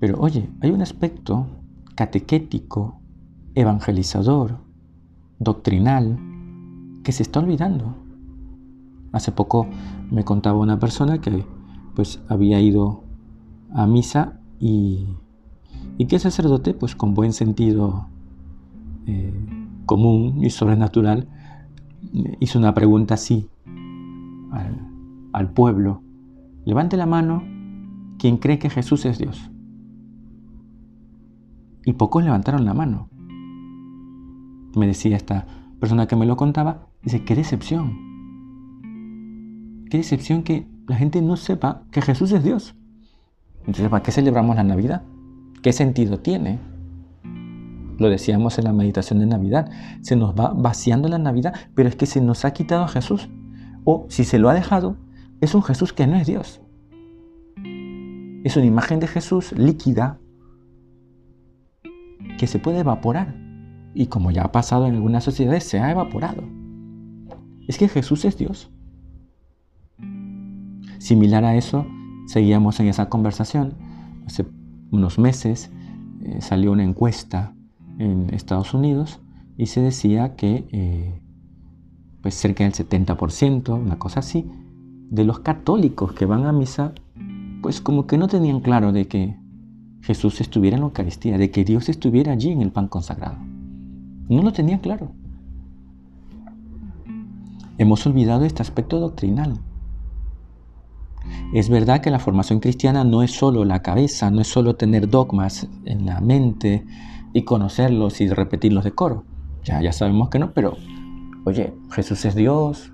pero 0.00 0.18
oye, 0.18 0.50
hay 0.60 0.70
un 0.70 0.82
aspecto 0.82 1.46
catequético, 1.94 3.00
evangelizador, 3.54 4.58
doctrinal, 5.38 6.18
que 7.04 7.12
se 7.12 7.22
está 7.22 7.40
olvidando. 7.40 7.94
Hace 9.12 9.30
poco 9.30 9.68
me 10.10 10.24
contaba 10.24 10.58
una 10.58 10.78
persona 10.78 11.20
que 11.20 11.44
pues 11.94 12.20
había 12.28 12.60
ido 12.60 13.04
a 13.72 13.86
misa 13.86 14.40
y, 14.58 15.06
y 15.98 16.06
que 16.06 16.16
el 16.16 16.22
sacerdote 16.22 16.74
pues 16.74 16.96
con 16.96 17.14
buen 17.14 17.32
sentido 17.32 18.08
eh, 19.06 19.32
común 19.86 20.42
y 20.44 20.50
sobrenatural 20.50 21.28
hizo 22.40 22.58
una 22.58 22.74
pregunta 22.74 23.14
así 23.14 23.48
al, 24.50 24.88
al 25.32 25.52
pueblo. 25.52 26.02
Levante 26.64 26.96
la 26.96 27.06
mano 27.06 27.51
quien 28.22 28.36
cree 28.36 28.60
que 28.60 28.70
Jesús 28.70 29.04
es 29.04 29.18
Dios. 29.18 29.50
Y 31.84 31.94
pocos 31.94 32.22
levantaron 32.22 32.64
la 32.64 32.72
mano. 32.72 33.08
Me 34.76 34.86
decía 34.86 35.16
esta 35.16 35.48
persona 35.80 36.06
que 36.06 36.14
me 36.14 36.24
lo 36.24 36.36
contaba, 36.36 36.86
dice, 37.02 37.24
qué 37.24 37.34
decepción. 37.34 37.98
Qué 39.90 39.96
decepción 39.96 40.44
que 40.44 40.68
la 40.86 40.94
gente 40.94 41.20
no 41.20 41.34
sepa 41.34 41.82
que 41.90 42.00
Jesús 42.00 42.30
es 42.30 42.44
Dios. 42.44 42.76
Entonces, 43.62 43.88
¿para 43.88 44.04
qué 44.04 44.12
celebramos 44.12 44.54
la 44.54 44.62
Navidad? 44.62 45.02
¿Qué 45.60 45.72
sentido 45.72 46.20
tiene? 46.20 46.60
Lo 47.98 48.08
decíamos 48.08 48.56
en 48.56 48.66
la 48.66 48.72
meditación 48.72 49.18
de 49.18 49.26
Navidad. 49.26 49.68
Se 50.00 50.14
nos 50.14 50.32
va 50.38 50.54
vaciando 50.56 51.08
la 51.08 51.18
Navidad, 51.18 51.54
pero 51.74 51.88
es 51.88 51.96
que 51.96 52.06
se 52.06 52.20
nos 52.20 52.44
ha 52.44 52.52
quitado 52.52 52.84
a 52.84 52.88
Jesús. 52.88 53.28
O 53.82 54.06
si 54.10 54.22
se 54.22 54.38
lo 54.38 54.48
ha 54.48 54.54
dejado, 54.54 54.96
es 55.40 55.56
un 55.56 55.64
Jesús 55.64 55.92
que 55.92 56.06
no 56.06 56.14
es 56.14 56.28
Dios. 56.28 56.61
Es 58.44 58.56
una 58.56 58.66
imagen 58.66 58.98
de 59.00 59.06
Jesús 59.06 59.52
líquida 59.52 60.18
que 62.38 62.46
se 62.46 62.58
puede 62.58 62.80
evaporar. 62.80 63.36
Y 63.94 64.06
como 64.06 64.30
ya 64.30 64.42
ha 64.42 64.52
pasado 64.52 64.86
en 64.86 64.94
algunas 64.94 65.22
sociedades, 65.22 65.64
se 65.64 65.78
ha 65.78 65.90
evaporado. 65.90 66.42
Es 67.68 67.78
que 67.78 67.88
Jesús 67.88 68.24
es 68.24 68.36
Dios. 68.36 68.70
Similar 70.98 71.44
a 71.44 71.56
eso, 71.56 71.86
seguíamos 72.26 72.80
en 72.80 72.88
esa 72.88 73.08
conversación. 73.08 73.74
Hace 74.26 74.46
unos 74.90 75.18
meses 75.18 75.70
eh, 76.24 76.40
salió 76.40 76.72
una 76.72 76.84
encuesta 76.84 77.54
en 77.98 78.32
Estados 78.32 78.74
Unidos 78.74 79.20
y 79.56 79.66
se 79.66 79.80
decía 79.80 80.34
que 80.34 80.66
eh, 80.72 81.20
pues 82.22 82.34
cerca 82.34 82.64
del 82.64 82.72
70%, 82.72 83.78
una 83.78 83.98
cosa 83.98 84.20
así, 84.20 84.50
de 85.10 85.24
los 85.24 85.40
católicos 85.40 86.12
que 86.12 86.24
van 86.24 86.46
a 86.46 86.52
misa 86.52 86.92
pues 87.62 87.80
como 87.80 88.06
que 88.06 88.18
no 88.18 88.26
tenían 88.26 88.60
claro 88.60 88.92
de 88.92 89.06
que 89.06 89.38
Jesús 90.02 90.40
estuviera 90.40 90.76
en 90.76 90.82
la 90.82 90.88
Eucaristía, 90.88 91.38
de 91.38 91.50
que 91.52 91.64
Dios 91.64 91.88
estuviera 91.88 92.32
allí 92.32 92.50
en 92.50 92.60
el 92.60 92.72
pan 92.72 92.88
consagrado. 92.88 93.38
No 94.28 94.42
lo 94.42 94.52
tenían 94.52 94.80
claro. 94.80 95.12
Hemos 97.78 98.04
olvidado 98.04 98.44
este 98.44 98.62
aspecto 98.62 98.98
doctrinal. 98.98 99.60
Es 101.54 101.68
verdad 101.68 102.00
que 102.00 102.10
la 102.10 102.18
formación 102.18 102.58
cristiana 102.58 103.04
no 103.04 103.22
es 103.22 103.30
solo 103.30 103.64
la 103.64 103.80
cabeza, 103.80 104.30
no 104.30 104.40
es 104.40 104.48
solo 104.48 104.74
tener 104.74 105.08
dogmas 105.08 105.68
en 105.84 106.04
la 106.04 106.20
mente 106.20 106.84
y 107.32 107.42
conocerlos 107.42 108.20
y 108.20 108.28
repetirlos 108.28 108.82
de 108.82 108.90
coro. 108.90 109.24
Ya, 109.62 109.80
ya 109.80 109.92
sabemos 109.92 110.30
que 110.30 110.40
no, 110.40 110.52
pero 110.52 110.76
oye, 111.44 111.72
Jesús 111.92 112.24
es 112.24 112.34
Dios, 112.34 112.92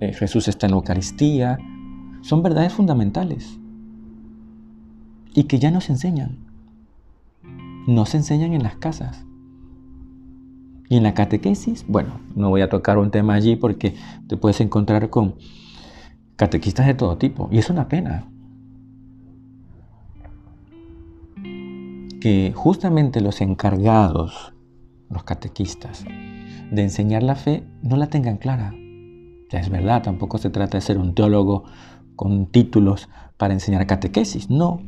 eh, 0.00 0.14
Jesús 0.14 0.48
está 0.48 0.66
en 0.66 0.72
la 0.72 0.78
Eucaristía, 0.78 1.58
son 2.22 2.42
verdades 2.42 2.72
fundamentales 2.72 3.60
y 5.34 5.44
que 5.44 5.58
ya 5.58 5.70
no 5.70 5.80
se 5.80 5.92
enseñan. 5.92 6.38
No 7.86 8.06
se 8.06 8.18
enseñan 8.18 8.54
en 8.54 8.62
las 8.62 8.76
casas. 8.76 9.26
Y 10.88 10.96
en 10.96 11.02
la 11.02 11.14
catequesis, 11.14 11.84
bueno, 11.88 12.20
no 12.34 12.50
voy 12.50 12.60
a 12.60 12.68
tocar 12.68 12.98
un 12.98 13.10
tema 13.10 13.34
allí 13.34 13.56
porque 13.56 13.96
te 14.28 14.36
puedes 14.36 14.60
encontrar 14.60 15.10
con 15.10 15.34
catequistas 16.36 16.86
de 16.86 16.94
todo 16.94 17.18
tipo. 17.18 17.48
Y 17.50 17.58
es 17.58 17.68
una 17.68 17.88
pena. 17.88 18.30
Que 22.20 22.52
justamente 22.54 23.20
los 23.20 23.40
encargados, 23.40 24.54
los 25.10 25.24
catequistas, 25.24 26.04
de 26.70 26.82
enseñar 26.82 27.22
la 27.22 27.34
fe, 27.34 27.64
no 27.82 27.96
la 27.96 28.06
tengan 28.06 28.38
clara. 28.38 28.72
Ya 29.50 29.58
es 29.58 29.68
verdad, 29.68 30.02
tampoco 30.02 30.38
se 30.38 30.50
trata 30.50 30.78
de 30.78 30.82
ser 30.82 30.98
un 30.98 31.14
teólogo 31.14 31.64
con 32.16 32.46
títulos 32.46 33.08
para 33.36 33.52
enseñar 33.52 33.86
catequesis. 33.86 34.48
No, 34.48 34.80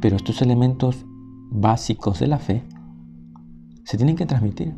pero 0.00 0.16
estos 0.16 0.42
elementos 0.42 1.04
básicos 1.50 2.20
de 2.20 2.26
la 2.26 2.38
fe 2.38 2.64
se 3.84 3.96
tienen 3.96 4.16
que 4.16 4.26
transmitir. 4.26 4.74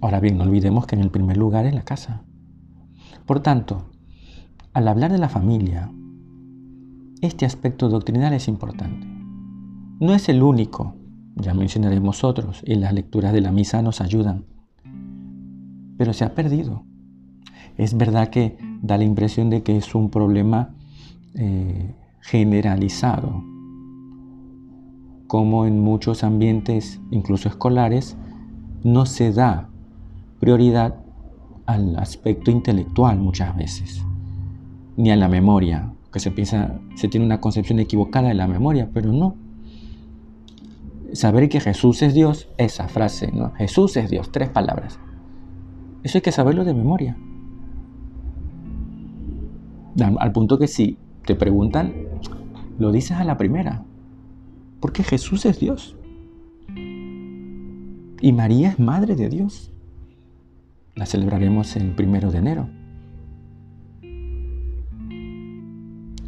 Ahora 0.00 0.20
bien, 0.20 0.38
no 0.38 0.44
olvidemos 0.44 0.86
que 0.86 0.94
en 0.94 1.02
el 1.02 1.10
primer 1.10 1.36
lugar 1.36 1.66
es 1.66 1.74
la 1.74 1.82
casa. 1.82 2.22
Por 3.26 3.40
tanto, 3.40 3.90
al 4.72 4.86
hablar 4.86 5.10
de 5.10 5.18
la 5.18 5.28
familia, 5.28 5.90
este 7.20 7.46
aspecto 7.46 7.88
doctrinal 7.88 8.32
es 8.32 8.46
importante. 8.46 9.06
No 10.00 10.14
es 10.14 10.28
el 10.28 10.42
único, 10.42 10.94
ya 11.34 11.54
mencionaremos 11.54 12.22
otros, 12.22 12.62
y 12.64 12.76
las 12.76 12.92
lecturas 12.92 13.32
de 13.32 13.40
la 13.40 13.50
misa 13.50 13.82
nos 13.82 14.00
ayudan, 14.00 14.44
pero 15.96 16.12
se 16.12 16.24
ha 16.24 16.34
perdido. 16.34 16.84
Es 17.76 17.96
verdad 17.96 18.28
que 18.28 18.56
da 18.82 18.98
la 18.98 19.04
impresión 19.04 19.50
de 19.50 19.62
que 19.62 19.76
es 19.76 19.94
un 19.94 20.10
problema 20.10 20.74
eh, 21.34 21.94
generalizado, 22.20 23.44
como 25.26 25.66
en 25.66 25.80
muchos 25.80 26.24
ambientes, 26.24 27.00
incluso 27.10 27.48
escolares, 27.48 28.16
no 28.82 29.06
se 29.06 29.32
da 29.32 29.68
prioridad 30.40 30.96
al 31.66 31.96
aspecto 31.96 32.50
intelectual 32.50 33.18
muchas 33.18 33.54
veces, 33.56 34.04
ni 34.96 35.10
a 35.10 35.16
la 35.16 35.28
memoria, 35.28 35.92
que 36.12 36.20
se 36.20 36.30
piensa, 36.30 36.80
se 36.94 37.08
tiene 37.08 37.26
una 37.26 37.40
concepción 37.40 37.78
equivocada 37.78 38.28
de 38.28 38.34
la 38.34 38.48
memoria, 38.48 38.88
pero 38.92 39.12
no. 39.12 39.36
Saber 41.12 41.48
que 41.48 41.60
Jesús 41.60 42.02
es 42.02 42.14
Dios, 42.14 42.48
esa 42.56 42.88
frase, 42.88 43.30
¿no? 43.32 43.52
Jesús 43.52 43.96
es 43.96 44.10
Dios, 44.10 44.32
tres 44.32 44.48
palabras. 44.48 44.98
Eso 46.02 46.18
hay 46.18 46.22
que 46.22 46.32
saberlo 46.32 46.64
de 46.64 46.74
memoria. 46.74 47.16
Al 50.18 50.32
punto 50.32 50.58
que 50.58 50.68
si 50.68 50.96
te 51.28 51.34
preguntan, 51.34 51.92
lo 52.78 52.90
dices 52.90 53.18
a 53.18 53.24
la 53.24 53.36
primera. 53.36 53.84
Porque 54.80 55.02
Jesús 55.02 55.44
es 55.44 55.60
Dios. 55.60 55.94
Y 58.22 58.32
María 58.32 58.70
es 58.70 58.78
Madre 58.78 59.14
de 59.14 59.28
Dios. 59.28 59.70
La 60.94 61.04
celebraremos 61.04 61.76
el 61.76 61.94
primero 61.94 62.30
de 62.30 62.38
enero. 62.38 62.70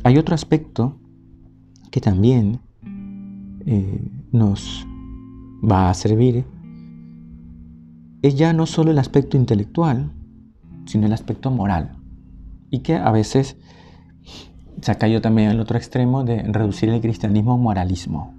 Hay 0.05 0.19
otro 0.19 0.35
aspecto 0.35 0.99
que 1.91 2.03
también 2.03 2.61
eh, 3.65 4.07
nos 4.33 4.87
va 5.65 5.89
a 5.89 5.95
servir. 5.95 6.45
Es 8.21 8.37
ya 8.37 8.53
no 8.53 8.67
solo 8.67 8.91
el 8.91 8.99
aspecto 8.99 9.39
intelectual, 9.39 10.13
sino 10.85 11.07
el 11.07 11.15
aspecto 11.15 11.51
moral. 11.51 11.97
Y 12.71 12.81
que 12.81 12.97
a 12.97 13.11
veces 13.11 13.57
se 14.81 14.91
ha 14.91 14.99
caído 14.99 15.21
también 15.21 15.51
al 15.51 15.61
otro 15.61 15.77
extremo 15.77 16.25
de 16.25 16.43
reducir 16.43 16.89
el 16.89 17.01
cristianismo 17.01 17.53
a 17.53 17.57
moralismo, 17.57 18.35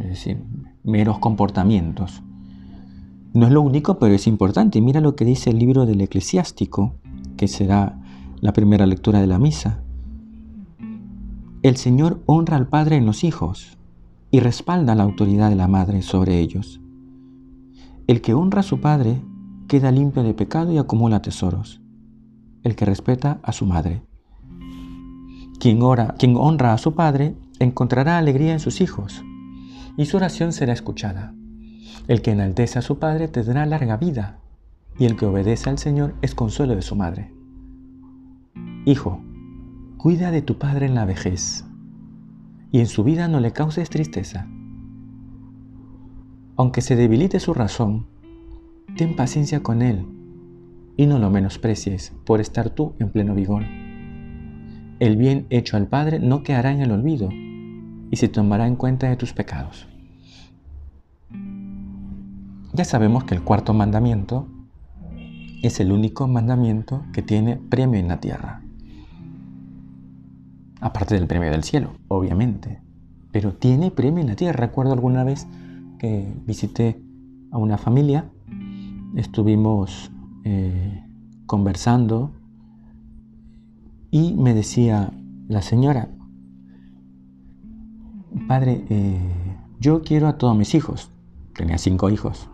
es 0.00 0.08
decir, 0.08 0.42
meros 0.82 1.18
comportamientos. 1.18 2.22
No 3.32 3.46
es 3.46 3.52
lo 3.52 3.62
único, 3.62 3.98
pero 3.98 4.14
es 4.14 4.26
importante. 4.26 4.80
Mira 4.80 5.00
lo 5.00 5.14
que 5.14 5.24
dice 5.24 5.50
el 5.50 5.58
libro 5.58 5.86
del 5.86 6.00
eclesiástico, 6.00 6.96
que 7.36 7.46
será 7.46 8.00
la 8.40 8.52
primera 8.52 8.86
lectura 8.86 9.20
de 9.20 9.28
la 9.28 9.38
misa. 9.38 9.82
El 11.62 11.76
Señor 11.76 12.22
honra 12.26 12.56
al 12.56 12.66
Padre 12.66 12.96
en 12.96 13.06
los 13.06 13.22
hijos 13.22 13.78
y 14.30 14.40
respalda 14.40 14.94
la 14.94 15.04
autoridad 15.04 15.50
de 15.50 15.56
la 15.56 15.68
Madre 15.68 16.02
sobre 16.02 16.40
ellos. 16.40 16.80
El 18.08 18.20
que 18.20 18.34
honra 18.34 18.60
a 18.60 18.64
su 18.64 18.80
Padre 18.80 19.20
queda 19.68 19.92
limpio 19.92 20.24
de 20.24 20.34
pecado 20.34 20.72
y 20.72 20.78
acumula 20.78 21.22
tesoros. 21.22 21.80
El 22.64 22.74
que 22.74 22.84
respeta 22.84 23.38
a 23.42 23.52
su 23.52 23.66
Madre. 23.66 24.02
Quien, 25.60 25.82
ora, 25.82 26.14
quien 26.18 26.36
honra 26.38 26.72
a 26.72 26.78
su 26.78 26.94
Padre 26.94 27.34
encontrará 27.58 28.16
alegría 28.16 28.54
en 28.54 28.60
sus 28.60 28.80
hijos 28.80 29.22
y 29.98 30.06
su 30.06 30.16
oración 30.16 30.54
será 30.54 30.72
escuchada. 30.72 31.34
El 32.08 32.22
que 32.22 32.30
enaltece 32.30 32.78
a 32.78 32.82
su 32.82 32.98
Padre 32.98 33.28
tendrá 33.28 33.66
larga 33.66 33.98
vida 33.98 34.40
y 34.98 35.04
el 35.04 35.16
que 35.16 35.26
obedece 35.26 35.68
al 35.68 35.76
Señor 35.76 36.14
es 36.22 36.34
consuelo 36.34 36.74
de 36.74 36.80
su 36.80 36.96
Madre. 36.96 37.34
Hijo, 38.86 39.20
cuida 39.98 40.30
de 40.30 40.40
tu 40.40 40.56
Padre 40.56 40.86
en 40.86 40.94
la 40.94 41.04
vejez 41.04 41.66
y 42.72 42.80
en 42.80 42.86
su 42.86 43.04
vida 43.04 43.28
no 43.28 43.38
le 43.38 43.52
causes 43.52 43.90
tristeza. 43.90 44.48
Aunque 46.56 46.80
se 46.80 46.96
debilite 46.96 47.38
su 47.38 47.52
razón, 47.52 48.06
ten 48.96 49.14
paciencia 49.14 49.62
con 49.62 49.82
él 49.82 50.06
y 50.96 51.04
no 51.04 51.18
lo 51.18 51.28
menosprecies 51.28 52.14
por 52.24 52.40
estar 52.40 52.70
tú 52.70 52.94
en 52.98 53.10
pleno 53.10 53.34
vigor. 53.34 53.64
El 55.00 55.16
bien 55.16 55.46
hecho 55.48 55.78
al 55.78 55.86
Padre 55.86 56.18
no 56.20 56.42
quedará 56.42 56.72
en 56.72 56.82
el 56.82 56.92
olvido 56.92 57.30
y 57.32 58.16
se 58.16 58.28
tomará 58.28 58.66
en 58.66 58.76
cuenta 58.76 59.08
de 59.08 59.16
tus 59.16 59.32
pecados. 59.32 59.88
Ya 62.74 62.84
sabemos 62.84 63.24
que 63.24 63.34
el 63.34 63.42
cuarto 63.42 63.72
mandamiento 63.72 64.46
es 65.62 65.80
el 65.80 65.90
único 65.90 66.28
mandamiento 66.28 67.02
que 67.14 67.22
tiene 67.22 67.56
premio 67.56 67.98
en 67.98 68.08
la 68.08 68.20
tierra. 68.20 68.62
Aparte 70.82 71.14
del 71.14 71.26
premio 71.26 71.50
del 71.50 71.64
cielo, 71.64 71.92
obviamente. 72.08 72.82
Pero 73.32 73.54
tiene 73.54 73.90
premio 73.90 74.20
en 74.20 74.28
la 74.28 74.36
tierra. 74.36 74.66
Recuerdo 74.66 74.92
alguna 74.92 75.24
vez 75.24 75.46
que 75.98 76.30
visité 76.46 77.02
a 77.50 77.56
una 77.56 77.78
familia, 77.78 78.30
estuvimos 79.16 80.10
eh, 80.44 81.04
conversando 81.46 82.32
y 84.10 84.34
me 84.34 84.54
decía 84.54 85.12
la 85.48 85.62
señora, 85.62 86.08
padre, 88.48 88.84
eh, 88.88 89.18
yo 89.78 90.02
quiero 90.02 90.28
a 90.28 90.38
todos 90.38 90.56
mis 90.56 90.74
hijos, 90.74 91.10
tenía 91.54 91.78
cinco 91.78 92.10
hijos, 92.10 92.48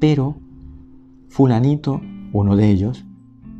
pero 0.00 0.36
fulanito, 1.28 2.00
uno 2.32 2.56
de 2.56 2.70
ellos, 2.70 3.04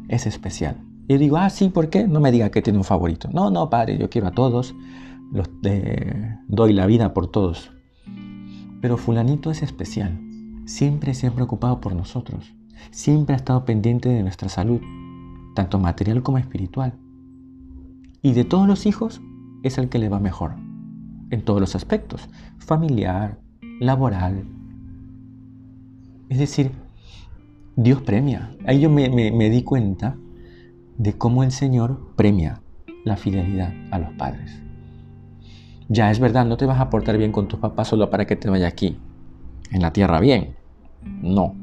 es 0.09 0.27
especial. 0.27 0.83
Y 1.07 1.17
digo, 1.19 1.37
ah, 1.37 1.51
sí, 1.51 1.69
¿por 1.69 1.91
qué? 1.91 2.07
No 2.07 2.21
me 2.21 2.33
diga 2.33 2.51
que 2.51 2.63
tiene 2.63 2.79
un 2.79 2.85
favorito. 2.85 3.29
No, 3.33 3.51
no, 3.51 3.69
padre, 3.69 3.99
yo 3.99 4.09
quiero 4.09 4.29
a 4.29 4.33
todos, 4.33 4.75
los 5.33 5.51
doy 6.49 6.73
la 6.73 6.87
vida 6.87 7.13
por 7.13 7.31
todos. 7.31 7.71
Pero 8.81 8.97
fulanito 8.97 9.51
es 9.51 9.63
especial. 9.63 10.19
Siempre 10.65 11.13
se 11.15 11.27
ha 11.27 11.31
preocupado 11.31 11.81
por 11.81 11.95
nosotros. 11.95 12.55
Siempre 12.91 13.35
ha 13.35 13.37
estado 13.37 13.65
pendiente 13.65 14.09
de 14.09 14.23
nuestra 14.23 14.49
salud 14.49 14.81
tanto 15.55 15.79
material 15.79 16.23
como 16.23 16.39
espiritual. 16.39 16.95
Y 18.23 18.33
de 18.33 18.45
todos 18.45 18.67
los 18.67 18.87
hijos 18.87 19.21
es 19.63 19.79
el 19.79 19.89
que 19.89 19.99
le 19.99 20.09
va 20.09 20.19
mejor, 20.19 20.55
en 21.31 21.45
todos 21.45 21.61
los 21.61 21.75
aspectos, 21.75 22.29
familiar, 22.59 23.39
laboral. 23.81 24.45
Es 26.29 26.39
decir, 26.39 26.73
Dios 27.77 28.03
premia. 28.03 28.57
Ahí 28.67 28.81
yo 28.81 28.91
me, 28.91 29.09
me 29.09 29.51
di 29.51 29.63
cuenta 29.63 30.17
de 30.99 31.13
cómo 31.15 31.43
el 31.43 31.51
Señor 31.51 32.13
premia 32.17 32.61
la 33.05 33.17
fidelidad 33.17 33.73
a 33.91 33.99
los 33.99 34.13
padres. 34.15 34.61
Ya 35.89 36.11
es 36.11 36.19
verdad, 36.19 36.47
no 36.47 36.57
te 36.57 36.67
vas 36.67 36.81
a 36.81 36.89
portar 36.89 37.19
bien 37.19 37.33
con 37.33 37.47
tus 37.47 37.59
papás 37.59 37.89
solo 37.89 38.09
para 38.09 38.27
que 38.27 38.37
te 38.37 38.49
vaya 38.49 38.67
aquí, 38.67 38.97
en 39.71 39.83
la 39.83 39.93
tierra 39.93 40.21
bien. 40.21 40.55
No, 41.23 41.55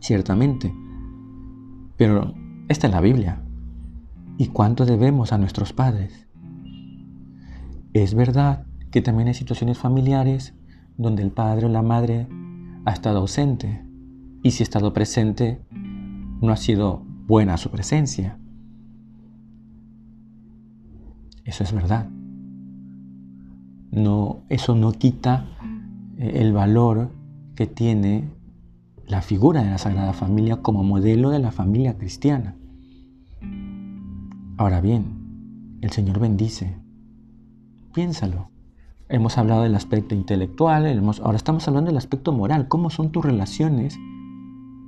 ciertamente. 0.00 0.72
Pero 1.96 2.34
esta 2.68 2.86
es 2.86 2.92
la 2.92 3.00
Biblia. 3.00 3.42
¿Y 4.38 4.48
cuánto 4.48 4.84
debemos 4.84 5.32
a 5.32 5.38
nuestros 5.38 5.72
padres? 5.72 6.26
Es 7.92 8.14
verdad 8.14 8.66
que 8.90 9.02
también 9.02 9.28
hay 9.28 9.34
situaciones 9.34 9.78
familiares 9.78 10.54
donde 10.96 11.22
el 11.22 11.30
padre 11.30 11.66
o 11.66 11.68
la 11.68 11.82
madre 11.82 12.26
ha 12.84 12.92
estado 12.92 13.18
ausente 13.18 13.84
y 14.42 14.50
si 14.50 14.62
ha 14.62 14.64
estado 14.64 14.92
presente 14.92 15.60
no 16.40 16.52
ha 16.52 16.56
sido 16.56 17.02
buena 17.26 17.56
su 17.56 17.70
presencia. 17.70 18.38
Eso 21.44 21.64
es 21.64 21.72
verdad. 21.72 22.08
No, 23.90 24.42
eso 24.48 24.74
no 24.74 24.92
quita 24.92 25.46
eh, 26.18 26.32
el 26.36 26.52
valor 26.52 27.10
que 27.54 27.66
tiene 27.66 28.28
la 29.06 29.22
figura 29.22 29.62
de 29.62 29.70
la 29.70 29.78
Sagrada 29.78 30.12
Familia 30.12 30.62
como 30.62 30.82
modelo 30.82 31.30
de 31.30 31.38
la 31.38 31.52
familia 31.52 31.96
cristiana. 31.96 32.56
Ahora 34.56 34.80
bien, 34.80 35.78
el 35.80 35.90
Señor 35.90 36.18
bendice. 36.18 36.76
Piénsalo. 37.94 38.50
Hemos 39.08 39.38
hablado 39.38 39.62
del 39.62 39.76
aspecto 39.76 40.16
intelectual, 40.16 40.86
ahora 41.22 41.36
estamos 41.36 41.68
hablando 41.68 41.90
del 41.90 41.98
aspecto 41.98 42.32
moral. 42.32 42.66
¿Cómo 42.66 42.90
son 42.90 43.12
tus 43.12 43.24
relaciones 43.24 43.96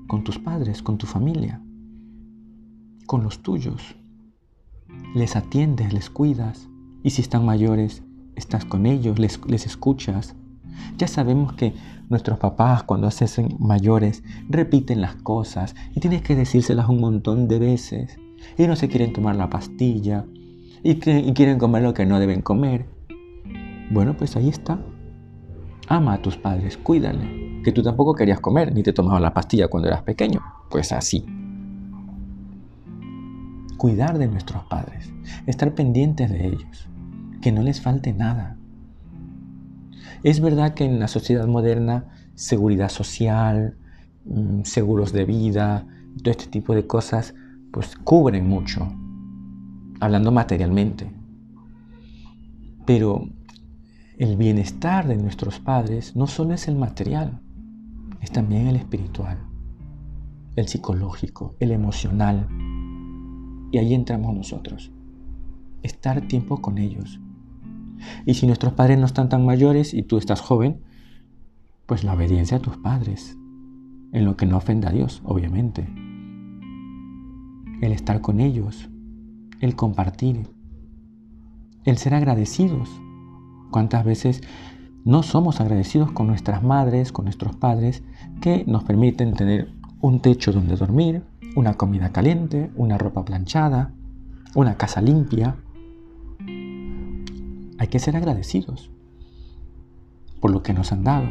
con 0.08 0.24
tus 0.24 0.40
padres, 0.40 0.82
con 0.82 0.98
tu 0.98 1.06
familia, 1.06 1.62
con 3.06 3.22
los 3.22 3.42
tuyos? 3.42 3.94
Les 5.14 5.36
atiendes, 5.36 5.92
les 5.92 6.10
cuidas. 6.10 6.68
Y 7.04 7.10
si 7.10 7.22
están 7.22 7.46
mayores, 7.46 8.02
estás 8.34 8.64
con 8.64 8.86
ellos, 8.86 9.20
les, 9.20 9.66
escuchas, 9.66 10.34
ya 10.96 11.06
sabemos 11.06 11.52
que 11.52 11.74
nuestros 12.08 12.38
papás 12.38 12.82
cuando 12.82 13.10
se 13.10 13.24
hacen 13.24 13.56
mayores 13.58 14.22
repiten 14.48 15.00
las 15.00 15.16
cosas 15.16 15.74
y 15.94 16.00
tienes 16.00 16.22
que 16.22 16.34
decírselas 16.34 16.88
un 16.88 17.00
montón 17.00 17.48
de 17.48 17.58
veces. 17.58 18.18
Y 18.56 18.66
no 18.66 18.76
se 18.76 18.88
quieren 18.88 19.12
tomar 19.12 19.36
la 19.36 19.50
pastilla 19.50 20.24
y, 20.82 20.96
quieren 20.96 21.58
comer 21.58 21.82
lo 21.82 21.94
que 21.94 22.06
no 22.06 22.20
deben 22.20 22.40
comer. 22.40 22.86
Bueno, 23.90 24.16
pues 24.16 24.36
ahí 24.36 24.48
está. 24.48 24.78
Ama 25.88 26.14
a 26.14 26.22
tus 26.22 26.36
padres, 26.36 26.76
cuídale, 26.76 27.62
que 27.64 27.72
tú 27.72 27.82
tampoco 27.82 28.14
querías 28.14 28.40
comer 28.40 28.74
ni 28.74 28.82
te 28.82 28.92
tomabas 28.92 29.22
la 29.22 29.34
pastilla 29.34 29.68
cuando 29.68 29.88
eras 29.88 30.02
pequeño. 30.02 30.40
Pues 30.70 30.92
así. 30.92 31.24
Cuidar 33.76 34.18
de 34.18 34.28
nuestros 34.28 34.64
padres, 34.64 35.12
estar 35.46 35.74
pendientes 35.74 36.30
de 36.30 36.48
ellos, 36.48 36.88
que 37.40 37.52
no 37.52 37.62
les 37.62 37.80
falte 37.80 38.12
nada. 38.12 38.57
Es 40.22 40.40
verdad 40.40 40.74
que 40.74 40.84
en 40.84 40.98
la 40.98 41.08
sociedad 41.08 41.46
moderna, 41.46 42.06
seguridad 42.34 42.88
social, 42.88 43.76
mm, 44.24 44.62
seguros 44.62 45.12
de 45.12 45.24
vida, 45.24 45.86
todo 46.22 46.30
este 46.30 46.46
tipo 46.46 46.74
de 46.74 46.86
cosas, 46.86 47.34
pues 47.72 47.96
cubren 47.96 48.48
mucho, 48.48 48.92
hablando 50.00 50.32
materialmente. 50.32 51.10
Pero 52.86 53.28
el 54.18 54.36
bienestar 54.36 55.06
de 55.06 55.16
nuestros 55.16 55.60
padres 55.60 56.16
no 56.16 56.26
solo 56.26 56.54
es 56.54 56.68
el 56.68 56.76
material, 56.76 57.40
es 58.20 58.32
también 58.32 58.66
el 58.66 58.76
espiritual, 58.76 59.38
el 60.56 60.66
psicológico, 60.66 61.54
el 61.60 61.70
emocional. 61.70 62.48
Y 63.70 63.78
ahí 63.78 63.94
entramos 63.94 64.34
nosotros. 64.34 64.90
Estar 65.82 66.26
tiempo 66.26 66.60
con 66.60 66.78
ellos. 66.78 67.20
Y 68.26 68.34
si 68.34 68.46
nuestros 68.46 68.72
padres 68.72 68.98
no 68.98 69.06
están 69.06 69.28
tan 69.28 69.44
mayores 69.44 69.94
y 69.94 70.02
tú 70.02 70.18
estás 70.18 70.40
joven, 70.40 70.82
pues 71.86 72.04
la 72.04 72.14
obediencia 72.14 72.58
a 72.58 72.60
tus 72.60 72.76
padres, 72.76 73.36
en 74.12 74.24
lo 74.24 74.36
que 74.36 74.46
no 74.46 74.56
ofenda 74.56 74.90
a 74.90 74.92
Dios, 74.92 75.22
obviamente. 75.24 75.88
El 77.80 77.92
estar 77.92 78.20
con 78.20 78.40
ellos, 78.40 78.88
el 79.60 79.76
compartir, 79.76 80.48
el 81.84 81.96
ser 81.96 82.14
agradecidos 82.14 82.90
¿Cuántas 83.70 84.04
veces 84.04 84.42
no 85.04 85.22
somos 85.22 85.60
agradecidos 85.60 86.10
con 86.12 86.26
nuestras 86.26 86.62
madres, 86.62 87.12
con 87.12 87.26
nuestros 87.26 87.54
padres, 87.56 88.02
que 88.40 88.64
nos 88.66 88.84
permiten 88.84 89.34
tener 89.34 89.72
un 90.00 90.20
techo 90.20 90.52
donde 90.52 90.76
dormir, 90.76 91.22
una 91.54 91.74
comida 91.74 92.10
caliente, 92.10 92.70
una 92.76 92.98
ropa 92.98 93.24
planchada, 93.24 93.92
una 94.54 94.76
casa 94.76 95.02
limpia? 95.02 95.56
Hay 97.78 97.88
que 97.88 97.98
ser 97.98 98.16
agradecidos 98.16 98.90
por 100.40 100.50
lo 100.50 100.62
que 100.62 100.74
nos 100.74 100.92
han 100.92 101.04
dado. 101.04 101.28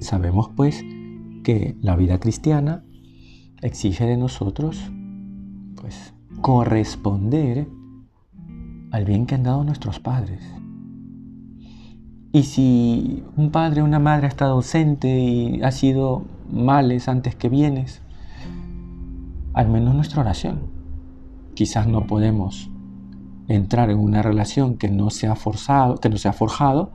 Sabemos 0.00 0.50
pues 0.54 0.84
que 1.42 1.76
la 1.80 1.96
vida 1.96 2.20
cristiana 2.20 2.84
exige 3.62 4.06
de 4.06 4.16
nosotros 4.16 4.90
pues 5.80 6.14
corresponder 6.40 7.68
al 8.90 9.04
bien 9.04 9.26
que 9.26 9.34
han 9.34 9.42
dado 9.42 9.64
nuestros 9.64 9.98
padres. 9.98 10.44
Y 12.32 12.42
si 12.42 13.22
un 13.36 13.50
padre 13.50 13.80
o 13.80 13.84
una 13.84 13.98
madre 13.98 14.26
ha 14.26 14.28
estado 14.28 14.54
ausente 14.54 15.20
y 15.20 15.62
ha 15.62 15.70
sido 15.70 16.24
males 16.50 17.08
antes 17.08 17.36
que 17.36 17.48
bienes, 17.48 18.02
al 19.52 19.68
menos 19.70 19.94
nuestra 19.94 20.20
oración. 20.20 20.62
Quizás 21.54 21.86
no 21.86 22.06
podemos 22.06 22.70
entrar 23.48 23.90
en 23.90 23.98
una 23.98 24.22
relación 24.22 24.76
que 24.76 24.88
no 24.88 25.10
se 25.10 25.26
ha 25.26 25.36
forzado, 25.36 25.96
que 25.96 26.08
no 26.08 26.16
forjado. 26.32 26.92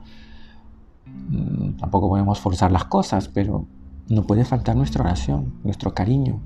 Mm, 1.06 1.78
tampoco 1.78 2.08
podemos 2.08 2.40
forzar 2.40 2.72
las 2.72 2.84
cosas, 2.84 3.28
pero 3.28 3.66
no 4.08 4.24
puede 4.24 4.44
faltar 4.44 4.76
nuestra 4.76 5.04
oración, 5.04 5.54
nuestro 5.62 5.94
cariño, 5.94 6.40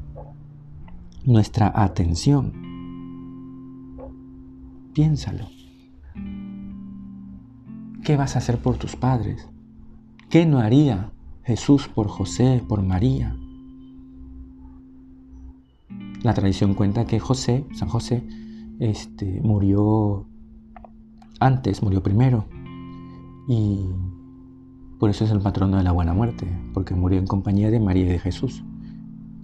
nuestra 1.25 1.73
atención. 1.75 2.53
Piénsalo. 4.93 5.49
¿Qué 8.05 8.17
vas 8.17 8.37
a 8.37 8.39
hacer 8.39 8.59
por 8.59 8.77
tus 8.77 8.97
padres? 8.97 9.49
¿Qué 10.29 10.45
no 10.45 10.59
haría 10.59 11.11
Jesús 11.43 11.89
por 11.89 12.09
José, 12.09 12.63
por 12.69 12.83
María? 12.83 13.35
La 16.23 16.35
tradición 16.35 16.75
cuenta 16.75 17.07
que 17.07 17.19
José, 17.19 17.65
San 17.75 17.89
José, 17.89 18.23
este, 18.81 19.41
murió 19.43 20.27
antes, 21.41 21.83
murió 21.83 22.03
primero. 22.03 22.47
Y 23.49 23.87
por 24.99 25.11
eso 25.11 25.25
es 25.25 25.31
el 25.31 25.41
patrono 25.41 25.77
de 25.77 25.83
la 25.83 25.93
buena 25.93 26.15
muerte, 26.15 26.47
porque 26.73 26.95
murió 26.95 27.19
en 27.19 27.27
compañía 27.27 27.71
de 27.71 27.81
María 27.81 28.05
y 28.05 28.09
de 28.09 28.19
Jesús. 28.19 28.65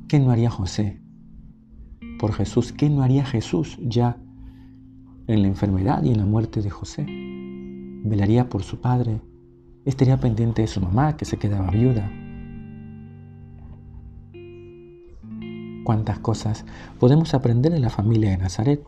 ¿Qué 0.08 0.18
no 0.18 0.30
haría 0.30 0.50
José 0.50 1.00
por 2.18 2.32
Jesús? 2.32 2.72
¿Qué 2.72 2.90
no 2.90 3.02
haría 3.02 3.24
Jesús 3.24 3.78
ya 3.82 4.16
en 5.32 5.42
la 5.42 5.48
enfermedad 5.48 6.02
y 6.02 6.10
en 6.10 6.18
la 6.18 6.26
muerte 6.26 6.60
de 6.60 6.70
José. 6.70 7.06
Velaría 7.06 8.48
por 8.48 8.64
su 8.64 8.80
padre, 8.80 9.20
estaría 9.84 10.16
pendiente 10.16 10.62
de 10.62 10.68
su 10.68 10.80
mamá 10.80 11.16
que 11.16 11.24
se 11.24 11.38
quedaba 11.38 11.70
viuda. 11.70 12.10
Cuántas 15.84 16.18
cosas 16.18 16.64
podemos 16.98 17.32
aprender 17.34 17.72
en 17.72 17.82
la 17.82 17.90
familia 17.90 18.30
de 18.30 18.38
Nazaret. 18.38 18.82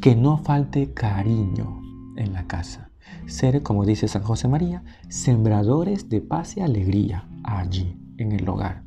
Que 0.00 0.16
no 0.16 0.38
falte 0.38 0.92
cariño 0.92 1.80
en 2.16 2.32
la 2.32 2.46
casa. 2.46 2.90
Ser, 3.26 3.62
como 3.62 3.84
dice 3.84 4.08
San 4.08 4.22
José 4.22 4.48
María, 4.48 4.82
sembradores 5.08 6.08
de 6.08 6.20
paz 6.20 6.56
y 6.56 6.60
alegría 6.60 7.28
allí, 7.42 8.00
en 8.16 8.32
el 8.32 8.48
hogar. 8.48 8.84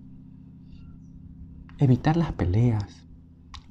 Evitar 1.78 2.18
las 2.18 2.32
peleas. 2.34 3.06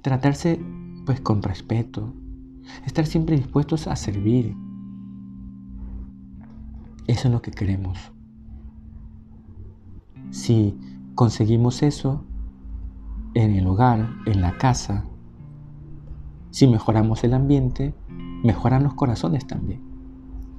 Tratarse 0.02 0.60
pues 1.04 1.20
con 1.20 1.42
respeto, 1.42 2.12
Estar 2.86 3.06
siempre 3.06 3.36
dispuestos 3.36 3.86
a 3.86 3.96
servir. 3.96 4.56
Eso 7.06 7.28
es 7.28 7.32
lo 7.32 7.42
que 7.42 7.50
queremos. 7.50 7.98
Si 10.30 10.78
conseguimos 11.14 11.82
eso 11.82 12.24
en 13.34 13.54
el 13.54 13.66
hogar, 13.66 14.08
en 14.26 14.40
la 14.40 14.56
casa, 14.56 15.04
si 16.52 16.68
mejoramos 16.68 17.24
el 17.24 17.32
ambiente, 17.34 17.94
mejoran 18.44 18.84
los 18.84 18.94
corazones 18.94 19.46
también. 19.46 19.80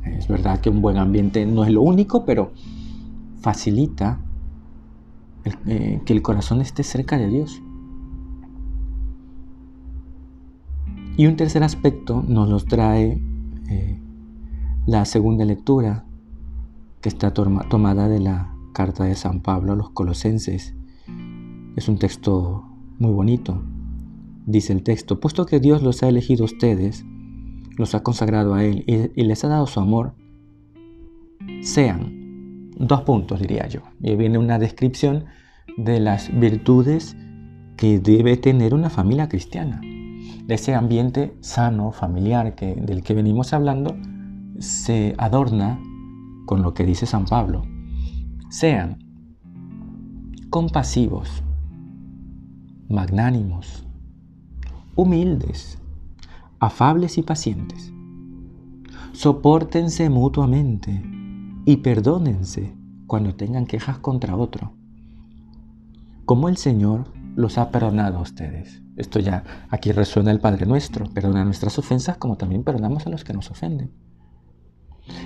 Es 0.04 0.28
verdad 0.28 0.60
que 0.60 0.70
un 0.70 0.82
buen 0.82 0.98
ambiente 0.98 1.46
no 1.46 1.64
es 1.64 1.72
lo 1.72 1.82
único, 1.82 2.26
pero 2.26 2.52
facilita 3.40 4.20
eh, 5.68 6.02
que 6.04 6.14
el 6.14 6.22
corazón 6.22 6.62
esté 6.62 6.84
cerca 6.84 7.18
de 7.18 7.28
Dios. 7.28 7.62
Y 11.16 11.28
un 11.28 11.36
tercer 11.36 11.64
aspecto 11.64 12.24
nos 12.28 12.50
los 12.50 12.66
trae 12.66 13.22
eh, 13.70 14.00
la 14.88 15.06
segunda 15.06 15.46
lectura 15.46 16.06
que 17.02 17.10
está 17.10 17.34
tomada 17.34 18.10
de 18.10 18.20
la 18.20 18.56
carta 18.74 19.04
de 19.04 19.14
San 19.14 19.42
Pablo 19.42 19.74
a 19.74 19.76
los 19.76 19.92
colosenses. 19.92 20.74
Es 21.76 21.88
un 21.88 22.00
texto 22.00 22.64
muy 22.98 23.12
bonito. 23.12 23.62
Dice 24.46 24.74
el 24.74 24.84
texto, 24.84 25.20
puesto 25.20 25.46
que 25.46 25.60
Dios 25.60 25.82
los 25.82 26.04
ha 26.04 26.10
elegido 26.10 26.44
a 26.44 26.46
ustedes, 26.46 27.06
los 27.78 27.96
ha 27.96 28.04
consagrado 28.04 28.54
a 28.54 28.64
Él 28.64 28.84
y, 28.88 29.24
les 29.24 29.44
ha 29.44 29.48
dado 29.48 29.68
su 29.68 29.80
amor, 29.80 30.16
sean, 31.62 32.72
dos 32.78 33.02
puntos 33.02 33.40
diría 33.40 33.68
yo, 33.68 33.82
y 34.02 34.16
viene 34.16 34.38
una 34.38 34.60
descripción 34.60 35.26
de 35.78 36.00
las 36.00 36.38
virtudes 36.38 37.16
que 37.78 38.00
debe 38.00 38.36
tener 38.36 38.74
una 38.74 38.90
familia 38.90 39.30
cristiana. 39.30 39.82
Ese 40.50 40.76
ambiente 40.76 41.36
sano, 41.40 41.92
familiar 41.92 42.54
que, 42.56 42.76
del 42.76 43.02
que 43.02 43.14
venimos 43.14 43.54
hablando, 43.54 43.96
se 44.60 45.16
adorna 45.18 45.80
con 46.46 46.62
lo 46.62 46.74
que 46.74 46.86
dice 46.86 47.06
San 47.06 47.26
Pablo. 47.26 47.64
Sean 48.50 49.00
compasivos, 50.50 51.44
magnánimos, 52.90 53.88
humildes, 54.96 55.80
afables 56.60 57.18
y 57.18 57.24
pacientes. 57.24 57.92
Sopórtense 59.12 60.10
mutuamente 60.10 61.04
y 61.66 61.78
perdónense 61.78 62.76
cuando 63.08 63.36
tengan 63.36 63.66
quejas 63.66 64.00
contra 64.00 64.36
otro. 64.36 64.74
Como 66.26 66.50
el 66.50 66.58
Señor 66.58 67.06
los 67.36 67.58
ha 67.58 67.72
perdonado 67.72 68.20
a 68.20 68.22
ustedes. 68.22 68.82
Esto 68.96 69.20
ya 69.20 69.44
aquí 69.70 69.92
resuena 69.92 70.32
el 70.32 70.40
Padre 70.40 70.66
Nuestro, 70.66 71.10
perdona 71.10 71.44
nuestras 71.44 71.78
ofensas 71.80 72.18
como 72.18 72.38
también 72.38 72.64
perdonamos 72.64 73.08
a 73.08 73.10
los 73.10 73.24
que 73.24 73.34
nos 73.34 73.50
ofenden. 73.50 73.92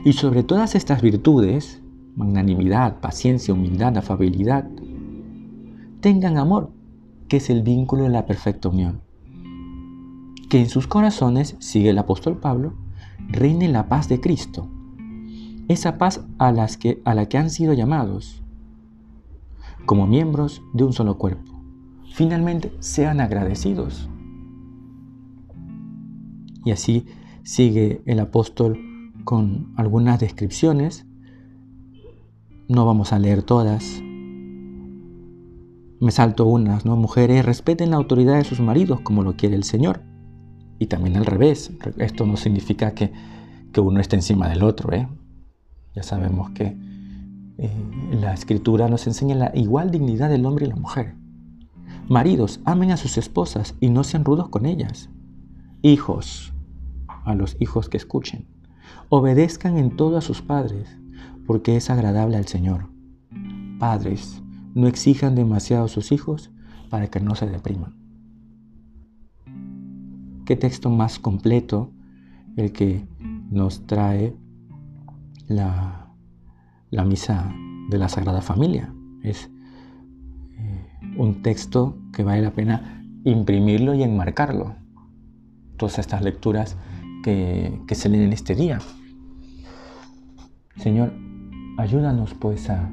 Y 0.05 0.13
sobre 0.13 0.43
todas 0.43 0.75
estas 0.75 1.01
virtudes, 1.01 1.81
magnanimidad, 2.15 2.99
paciencia, 2.99 3.53
humildad, 3.53 3.97
afabilidad, 3.97 4.67
tengan 5.99 6.37
amor, 6.37 6.71
que 7.27 7.37
es 7.37 7.49
el 7.49 7.61
vínculo 7.61 8.03
de 8.03 8.09
la 8.09 8.25
perfecta 8.25 8.69
unión. 8.69 9.06
Que 10.49 10.59
en 10.59 10.69
sus 10.69 10.87
corazones, 10.87 11.55
sigue 11.59 11.89
el 11.89 11.97
apóstol 11.97 12.37
Pablo, 12.37 12.73
reine 13.29 13.67
la 13.67 13.87
paz 13.89 14.07
de 14.07 14.21
Cristo, 14.21 14.69
esa 15.67 15.97
paz 15.97 16.25
a, 16.37 16.51
las 16.51 16.77
que, 16.77 17.01
a 17.03 17.13
la 17.13 17.27
que 17.27 17.37
han 17.37 17.49
sido 17.49 17.73
llamados 17.73 18.43
como 19.85 20.07
miembros 20.07 20.61
de 20.73 20.83
un 20.83 20.93
solo 20.93 21.17
cuerpo 21.17 21.57
finalmente 22.17 22.71
sean 22.79 23.21
agradecidos. 23.21 24.09
Y 26.65 26.71
así 26.71 27.05
sigue 27.43 28.01
el 28.07 28.19
apóstol 28.19 28.79
con 29.23 29.71
algunas 29.77 30.19
descripciones. 30.19 31.05
No 32.67 32.87
vamos 32.87 33.13
a 33.13 33.19
leer 33.19 33.43
todas. 33.43 34.01
Me 35.99 36.09
salto 36.09 36.47
unas, 36.47 36.87
¿no? 36.87 36.95
Mujeres, 36.95 37.45
respeten 37.45 37.91
la 37.91 37.97
autoridad 37.97 38.37
de 38.37 38.45
sus 38.45 38.59
maridos 38.61 39.01
como 39.01 39.21
lo 39.21 39.35
quiere 39.35 39.55
el 39.55 39.63
Señor. 39.63 40.01
Y 40.79 40.87
también 40.87 41.17
al 41.17 41.25
revés. 41.25 41.71
Esto 41.97 42.25
no 42.25 42.37
significa 42.37 42.91
que, 42.91 43.11
que 43.71 43.81
uno 43.81 43.99
esté 43.99 44.15
encima 44.15 44.47
del 44.49 44.63
otro, 44.63 44.93
¿eh? 44.93 45.07
Ya 45.95 46.03
sabemos 46.03 46.51
que 46.51 46.77
eh, 47.57 47.71
la 48.11 48.33
escritura 48.33 48.87
nos 48.87 49.07
enseña 49.07 49.35
la 49.35 49.51
igual 49.55 49.89
dignidad 49.89 50.29
del 50.29 50.45
hombre 50.45 50.65
y 50.65 50.69
la 50.69 50.75
mujer. 50.75 51.15
Maridos, 52.07 52.59
amen 52.65 52.91
a 52.91 52.97
sus 52.97 53.17
esposas 53.17 53.73
y 53.79 53.89
no 53.89 54.03
sean 54.03 54.23
rudos 54.23 54.49
con 54.49 54.65
ellas. 54.65 55.09
Hijos, 55.81 56.53
a 57.25 57.33
los 57.33 57.57
hijos 57.59 57.89
que 57.89 57.97
escuchen, 57.97 58.45
obedezcan 59.09 59.77
en 59.77 59.97
todo 59.97 60.17
a 60.17 60.21
sus 60.21 60.41
padres, 60.41 60.87
porque 61.47 61.75
es 61.75 61.89
agradable 61.89 62.37
al 62.37 62.45
Señor. 62.47 62.89
Padres, 63.79 64.41
no 64.75 64.87
exijan 64.87 65.33
demasiado 65.33 65.85
a 65.85 65.89
sus 65.89 66.11
hijos 66.11 66.51
para 66.89 67.07
que 67.07 67.19
no 67.19 67.35
se 67.35 67.47
depriman. 67.47 67.96
¿Qué 70.47 70.55
texto 70.55 70.89
más 70.89 71.19
completo 71.19 71.91
el 72.55 72.71
que 72.71 73.05
nos 73.51 73.85
trae 73.85 74.33
la, 75.45 76.07
la 76.89 77.03
misa 77.03 77.53
de 77.89 77.97
la 77.97 78.07
Sagrada 78.07 78.39
Familia? 78.39 78.93
Es 79.23 79.51
eh, 80.57 80.87
un 81.17 81.41
texto 81.41 81.97
que 82.13 82.23
vale 82.23 82.41
la 82.43 82.51
pena 82.51 83.03
imprimirlo 83.25 83.93
y 83.93 84.03
enmarcarlo. 84.03 84.77
Todas 85.75 85.99
estas 85.99 86.21
lecturas 86.21 86.77
que, 87.25 87.81
que 87.85 87.95
se 87.95 88.07
leen 88.07 88.23
en 88.23 88.31
este 88.31 88.55
día. 88.55 88.79
Señor, 90.77 91.11
ayúdanos 91.77 92.33
pues 92.35 92.69
a 92.69 92.89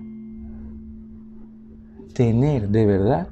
tener 2.15 2.71
de 2.71 2.85
verdad 2.85 3.29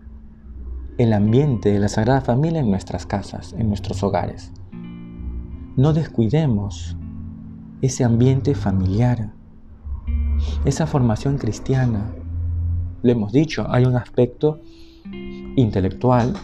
el 1.03 1.13
ambiente 1.13 1.73
de 1.73 1.81
la 1.81 1.89
Sagrada 1.89 2.21
Familia 2.21 2.61
en 2.61 2.71
nuestras 2.71 3.07
casas, 3.07 3.55
en 3.59 3.69
nuestros 3.69 4.05
hogares. 4.05 4.53
No 5.77 5.93
descuidemos 5.93 6.97
ese 7.81 8.05
ambiente 8.05 8.55
familiar, 8.55 9.33
esa 10.65 10.87
formación 10.87 11.39
cristiana. 11.39 12.13
Lo 13.03 13.11
hemos 13.11 13.33
dicho, 13.33 13.67
hay 13.69 13.85
un 13.85 13.97
aspecto 13.97 14.61
intelectual, 15.57 16.35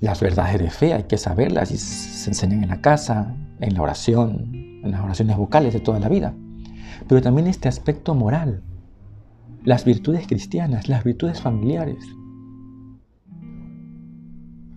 las 0.00 0.20
verdades 0.20 0.60
de 0.60 0.68
fe 0.68 0.92
hay 0.92 1.04
que 1.04 1.16
saberlas 1.16 1.70
y 1.70 1.78
se 1.78 2.28
enseñan 2.28 2.64
en 2.64 2.68
la 2.68 2.82
casa, 2.82 3.34
en 3.60 3.72
la 3.72 3.80
oración, 3.80 4.50
en 4.84 4.90
las 4.90 5.00
oraciones 5.00 5.38
vocales 5.38 5.72
de 5.72 5.80
toda 5.80 5.98
la 6.00 6.10
vida. 6.10 6.34
Pero 7.08 7.22
también 7.22 7.46
este 7.46 7.68
aspecto 7.68 8.14
moral, 8.14 8.62
las 9.64 9.86
virtudes 9.86 10.26
cristianas, 10.26 10.90
las 10.90 11.02
virtudes 11.02 11.40
familiares. 11.40 11.96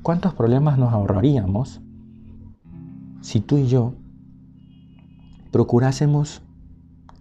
¿Cuántos 0.01 0.33
problemas 0.33 0.77
nos 0.77 0.93
ahorraríamos 0.93 1.81
si 3.21 3.41
tú 3.41 3.57
y 3.57 3.67
yo 3.67 3.95
procurásemos 5.51 6.41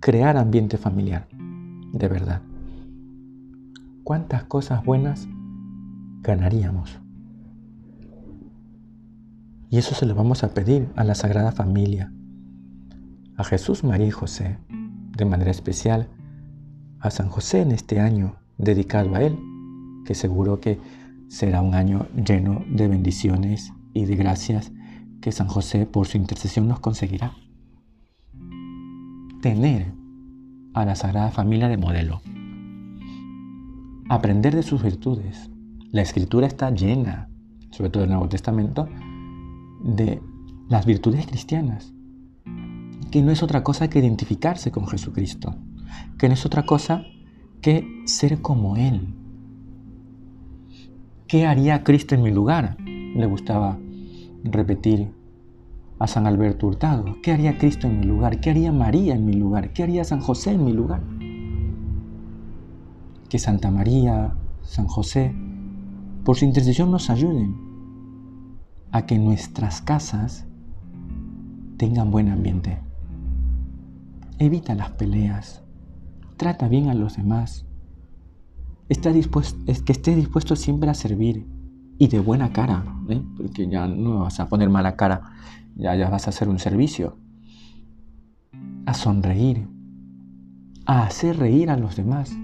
crear 0.00 0.36
ambiente 0.36 0.78
familiar? 0.78 1.26
De 1.92 2.08
verdad. 2.08 2.40
¿Cuántas 4.04 4.44
cosas 4.44 4.84
buenas 4.84 5.28
ganaríamos? 6.22 7.00
Y 9.70 9.78
eso 9.78 9.94
se 9.94 10.06
lo 10.06 10.14
vamos 10.14 10.44
a 10.44 10.54
pedir 10.54 10.88
a 10.94 11.04
la 11.04 11.14
Sagrada 11.14 11.52
Familia, 11.52 12.12
a 13.36 13.44
Jesús, 13.44 13.84
María 13.84 14.06
y 14.06 14.12
José, 14.12 14.56
de 15.16 15.24
manera 15.24 15.50
especial 15.50 16.08
a 17.00 17.10
San 17.10 17.28
José 17.28 17.62
en 17.62 17.72
este 17.72 18.00
año 18.00 18.36
dedicado 18.56 19.14
a 19.14 19.22
Él, 19.22 19.38
que 20.06 20.14
seguro 20.14 20.60
que 20.60 20.78
será 21.28 21.62
un 21.62 21.74
año 21.74 22.06
lleno 22.14 22.64
de 22.68 22.88
bendiciones 22.88 23.72
y 23.92 24.06
de 24.06 24.16
gracias 24.16 24.72
que 25.20 25.32
San 25.32 25.48
José 25.48 25.86
por 25.86 26.06
su 26.06 26.16
intercesión 26.16 26.68
nos 26.68 26.80
conseguirá. 26.80 27.34
Tener 29.42 29.92
a 30.74 30.84
la 30.84 30.94
Sagrada 30.94 31.30
Familia 31.30 31.68
de 31.68 31.76
modelo. 31.76 32.20
Aprender 34.08 34.54
de 34.54 34.62
sus 34.62 34.82
virtudes. 34.82 35.50
La 35.90 36.02
escritura 36.02 36.46
está 36.46 36.70
llena, 36.70 37.28
sobre 37.70 37.90
todo 37.90 38.04
en 38.04 38.10
el 38.10 38.14
Nuevo 38.14 38.28
Testamento, 38.28 38.88
de 39.84 40.20
las 40.68 40.86
virtudes 40.86 41.26
cristianas, 41.26 41.92
que 43.10 43.22
no 43.22 43.30
es 43.32 43.42
otra 43.42 43.62
cosa 43.62 43.88
que 43.88 43.98
identificarse 43.98 44.70
con 44.70 44.86
Jesucristo, 44.86 45.54
que 46.18 46.28
no 46.28 46.34
es 46.34 46.44
otra 46.44 46.64
cosa 46.64 47.04
que 47.60 47.86
ser 48.06 48.40
como 48.40 48.76
Él, 48.76 49.17
¿Qué 51.28 51.44
haría 51.44 51.84
Cristo 51.84 52.14
en 52.14 52.22
mi 52.22 52.30
lugar? 52.30 52.78
Le 52.80 53.26
gustaba 53.26 53.78
repetir 54.44 55.12
a 55.98 56.06
San 56.06 56.26
Alberto 56.26 56.66
Hurtado. 56.66 57.16
¿Qué 57.22 57.32
haría 57.32 57.58
Cristo 57.58 57.86
en 57.86 58.00
mi 58.00 58.06
lugar? 58.06 58.40
¿Qué 58.40 58.48
haría 58.48 58.72
María 58.72 59.14
en 59.14 59.26
mi 59.26 59.34
lugar? 59.34 59.74
¿Qué 59.74 59.82
haría 59.82 60.04
San 60.04 60.20
José 60.22 60.52
en 60.52 60.64
mi 60.64 60.72
lugar? 60.72 61.02
Que 63.28 63.38
Santa 63.38 63.70
María, 63.70 64.32
San 64.62 64.86
José, 64.86 65.34
por 66.24 66.38
su 66.38 66.46
intercesión 66.46 66.90
nos 66.90 67.10
ayuden 67.10 67.54
a 68.90 69.04
que 69.04 69.18
nuestras 69.18 69.82
casas 69.82 70.46
tengan 71.76 72.10
buen 72.10 72.30
ambiente. 72.30 72.78
Evita 74.38 74.74
las 74.74 74.92
peleas. 74.92 75.62
Trata 76.38 76.68
bien 76.68 76.88
a 76.88 76.94
los 76.94 77.18
demás 77.18 77.67
dispuesto, 78.88 79.58
es 79.66 79.82
que 79.82 79.92
estés 79.92 80.16
dispuesto 80.16 80.56
siempre 80.56 80.90
a 80.90 80.94
servir 80.94 81.46
y 81.98 82.08
de 82.08 82.20
buena 82.20 82.52
cara, 82.52 82.84
¿eh? 83.08 83.22
porque 83.36 83.68
ya 83.68 83.86
no 83.86 84.20
vas 84.20 84.40
a 84.40 84.48
poner 84.48 84.70
mala 84.70 84.96
cara, 84.96 85.32
ya, 85.76 85.94
ya 85.96 86.08
vas 86.08 86.26
a 86.26 86.30
hacer 86.30 86.48
un 86.48 86.58
servicio, 86.58 87.16
a 88.86 88.94
sonreír, 88.94 89.66
a 90.86 91.02
hacer 91.02 91.38
reír 91.38 91.70
a 91.70 91.76
los 91.76 91.96
demás, 91.96 92.34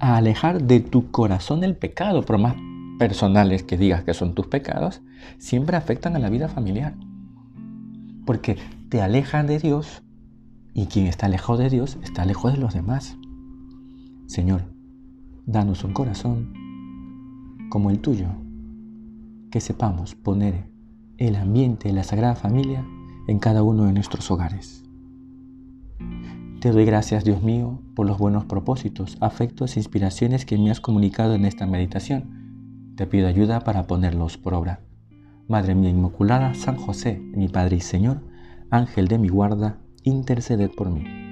a 0.00 0.16
alejar 0.16 0.62
de 0.64 0.80
tu 0.80 1.10
corazón 1.10 1.64
el 1.64 1.76
pecado, 1.76 2.22
por 2.22 2.38
más 2.38 2.56
personales 2.98 3.62
que 3.62 3.78
digas 3.78 4.04
que 4.04 4.14
son 4.14 4.34
tus 4.34 4.48
pecados, 4.48 5.02
siempre 5.38 5.76
afectan 5.76 6.16
a 6.16 6.18
la 6.18 6.30
vida 6.30 6.48
familiar, 6.48 6.94
porque 8.26 8.58
te 8.88 9.00
alejan 9.00 9.46
de 9.46 9.58
Dios 9.58 10.02
y 10.74 10.86
quien 10.86 11.06
está 11.06 11.28
lejos 11.28 11.58
de 11.58 11.70
Dios 11.70 11.98
está 12.02 12.24
lejos 12.24 12.52
de 12.52 12.58
los 12.58 12.74
demás. 12.74 13.16
Señor, 14.26 14.73
Danos 15.46 15.84
un 15.84 15.92
corazón 15.92 16.54
como 17.68 17.90
el 17.90 18.00
tuyo, 18.00 18.28
que 19.50 19.60
sepamos 19.60 20.14
poner 20.14 20.70
el 21.18 21.36
ambiente 21.36 21.88
de 21.88 21.94
la 21.94 22.02
Sagrada 22.02 22.34
Familia 22.34 22.86
en 23.28 23.38
cada 23.38 23.62
uno 23.62 23.84
de 23.84 23.92
nuestros 23.92 24.30
hogares. 24.30 24.84
Te 26.60 26.70
doy 26.70 26.86
gracias, 26.86 27.24
Dios 27.24 27.42
mío, 27.42 27.82
por 27.94 28.06
los 28.06 28.16
buenos 28.16 28.46
propósitos, 28.46 29.18
afectos 29.20 29.76
e 29.76 29.80
inspiraciones 29.80 30.46
que 30.46 30.56
me 30.56 30.70
has 30.70 30.80
comunicado 30.80 31.34
en 31.34 31.44
esta 31.44 31.66
meditación. 31.66 32.94
Te 32.96 33.06
pido 33.06 33.28
ayuda 33.28 33.60
para 33.60 33.86
ponerlos 33.86 34.38
por 34.38 34.54
obra. 34.54 34.80
Madre 35.46 35.74
mía 35.74 35.90
Inmaculada, 35.90 36.54
San 36.54 36.76
José, 36.76 37.20
mi 37.20 37.48
Padre 37.48 37.76
y 37.76 37.80
Señor, 37.80 38.22
Ángel 38.70 39.08
de 39.08 39.18
mi 39.18 39.28
guarda, 39.28 39.78
interceded 40.04 40.70
por 40.70 40.88
mí. 40.88 41.23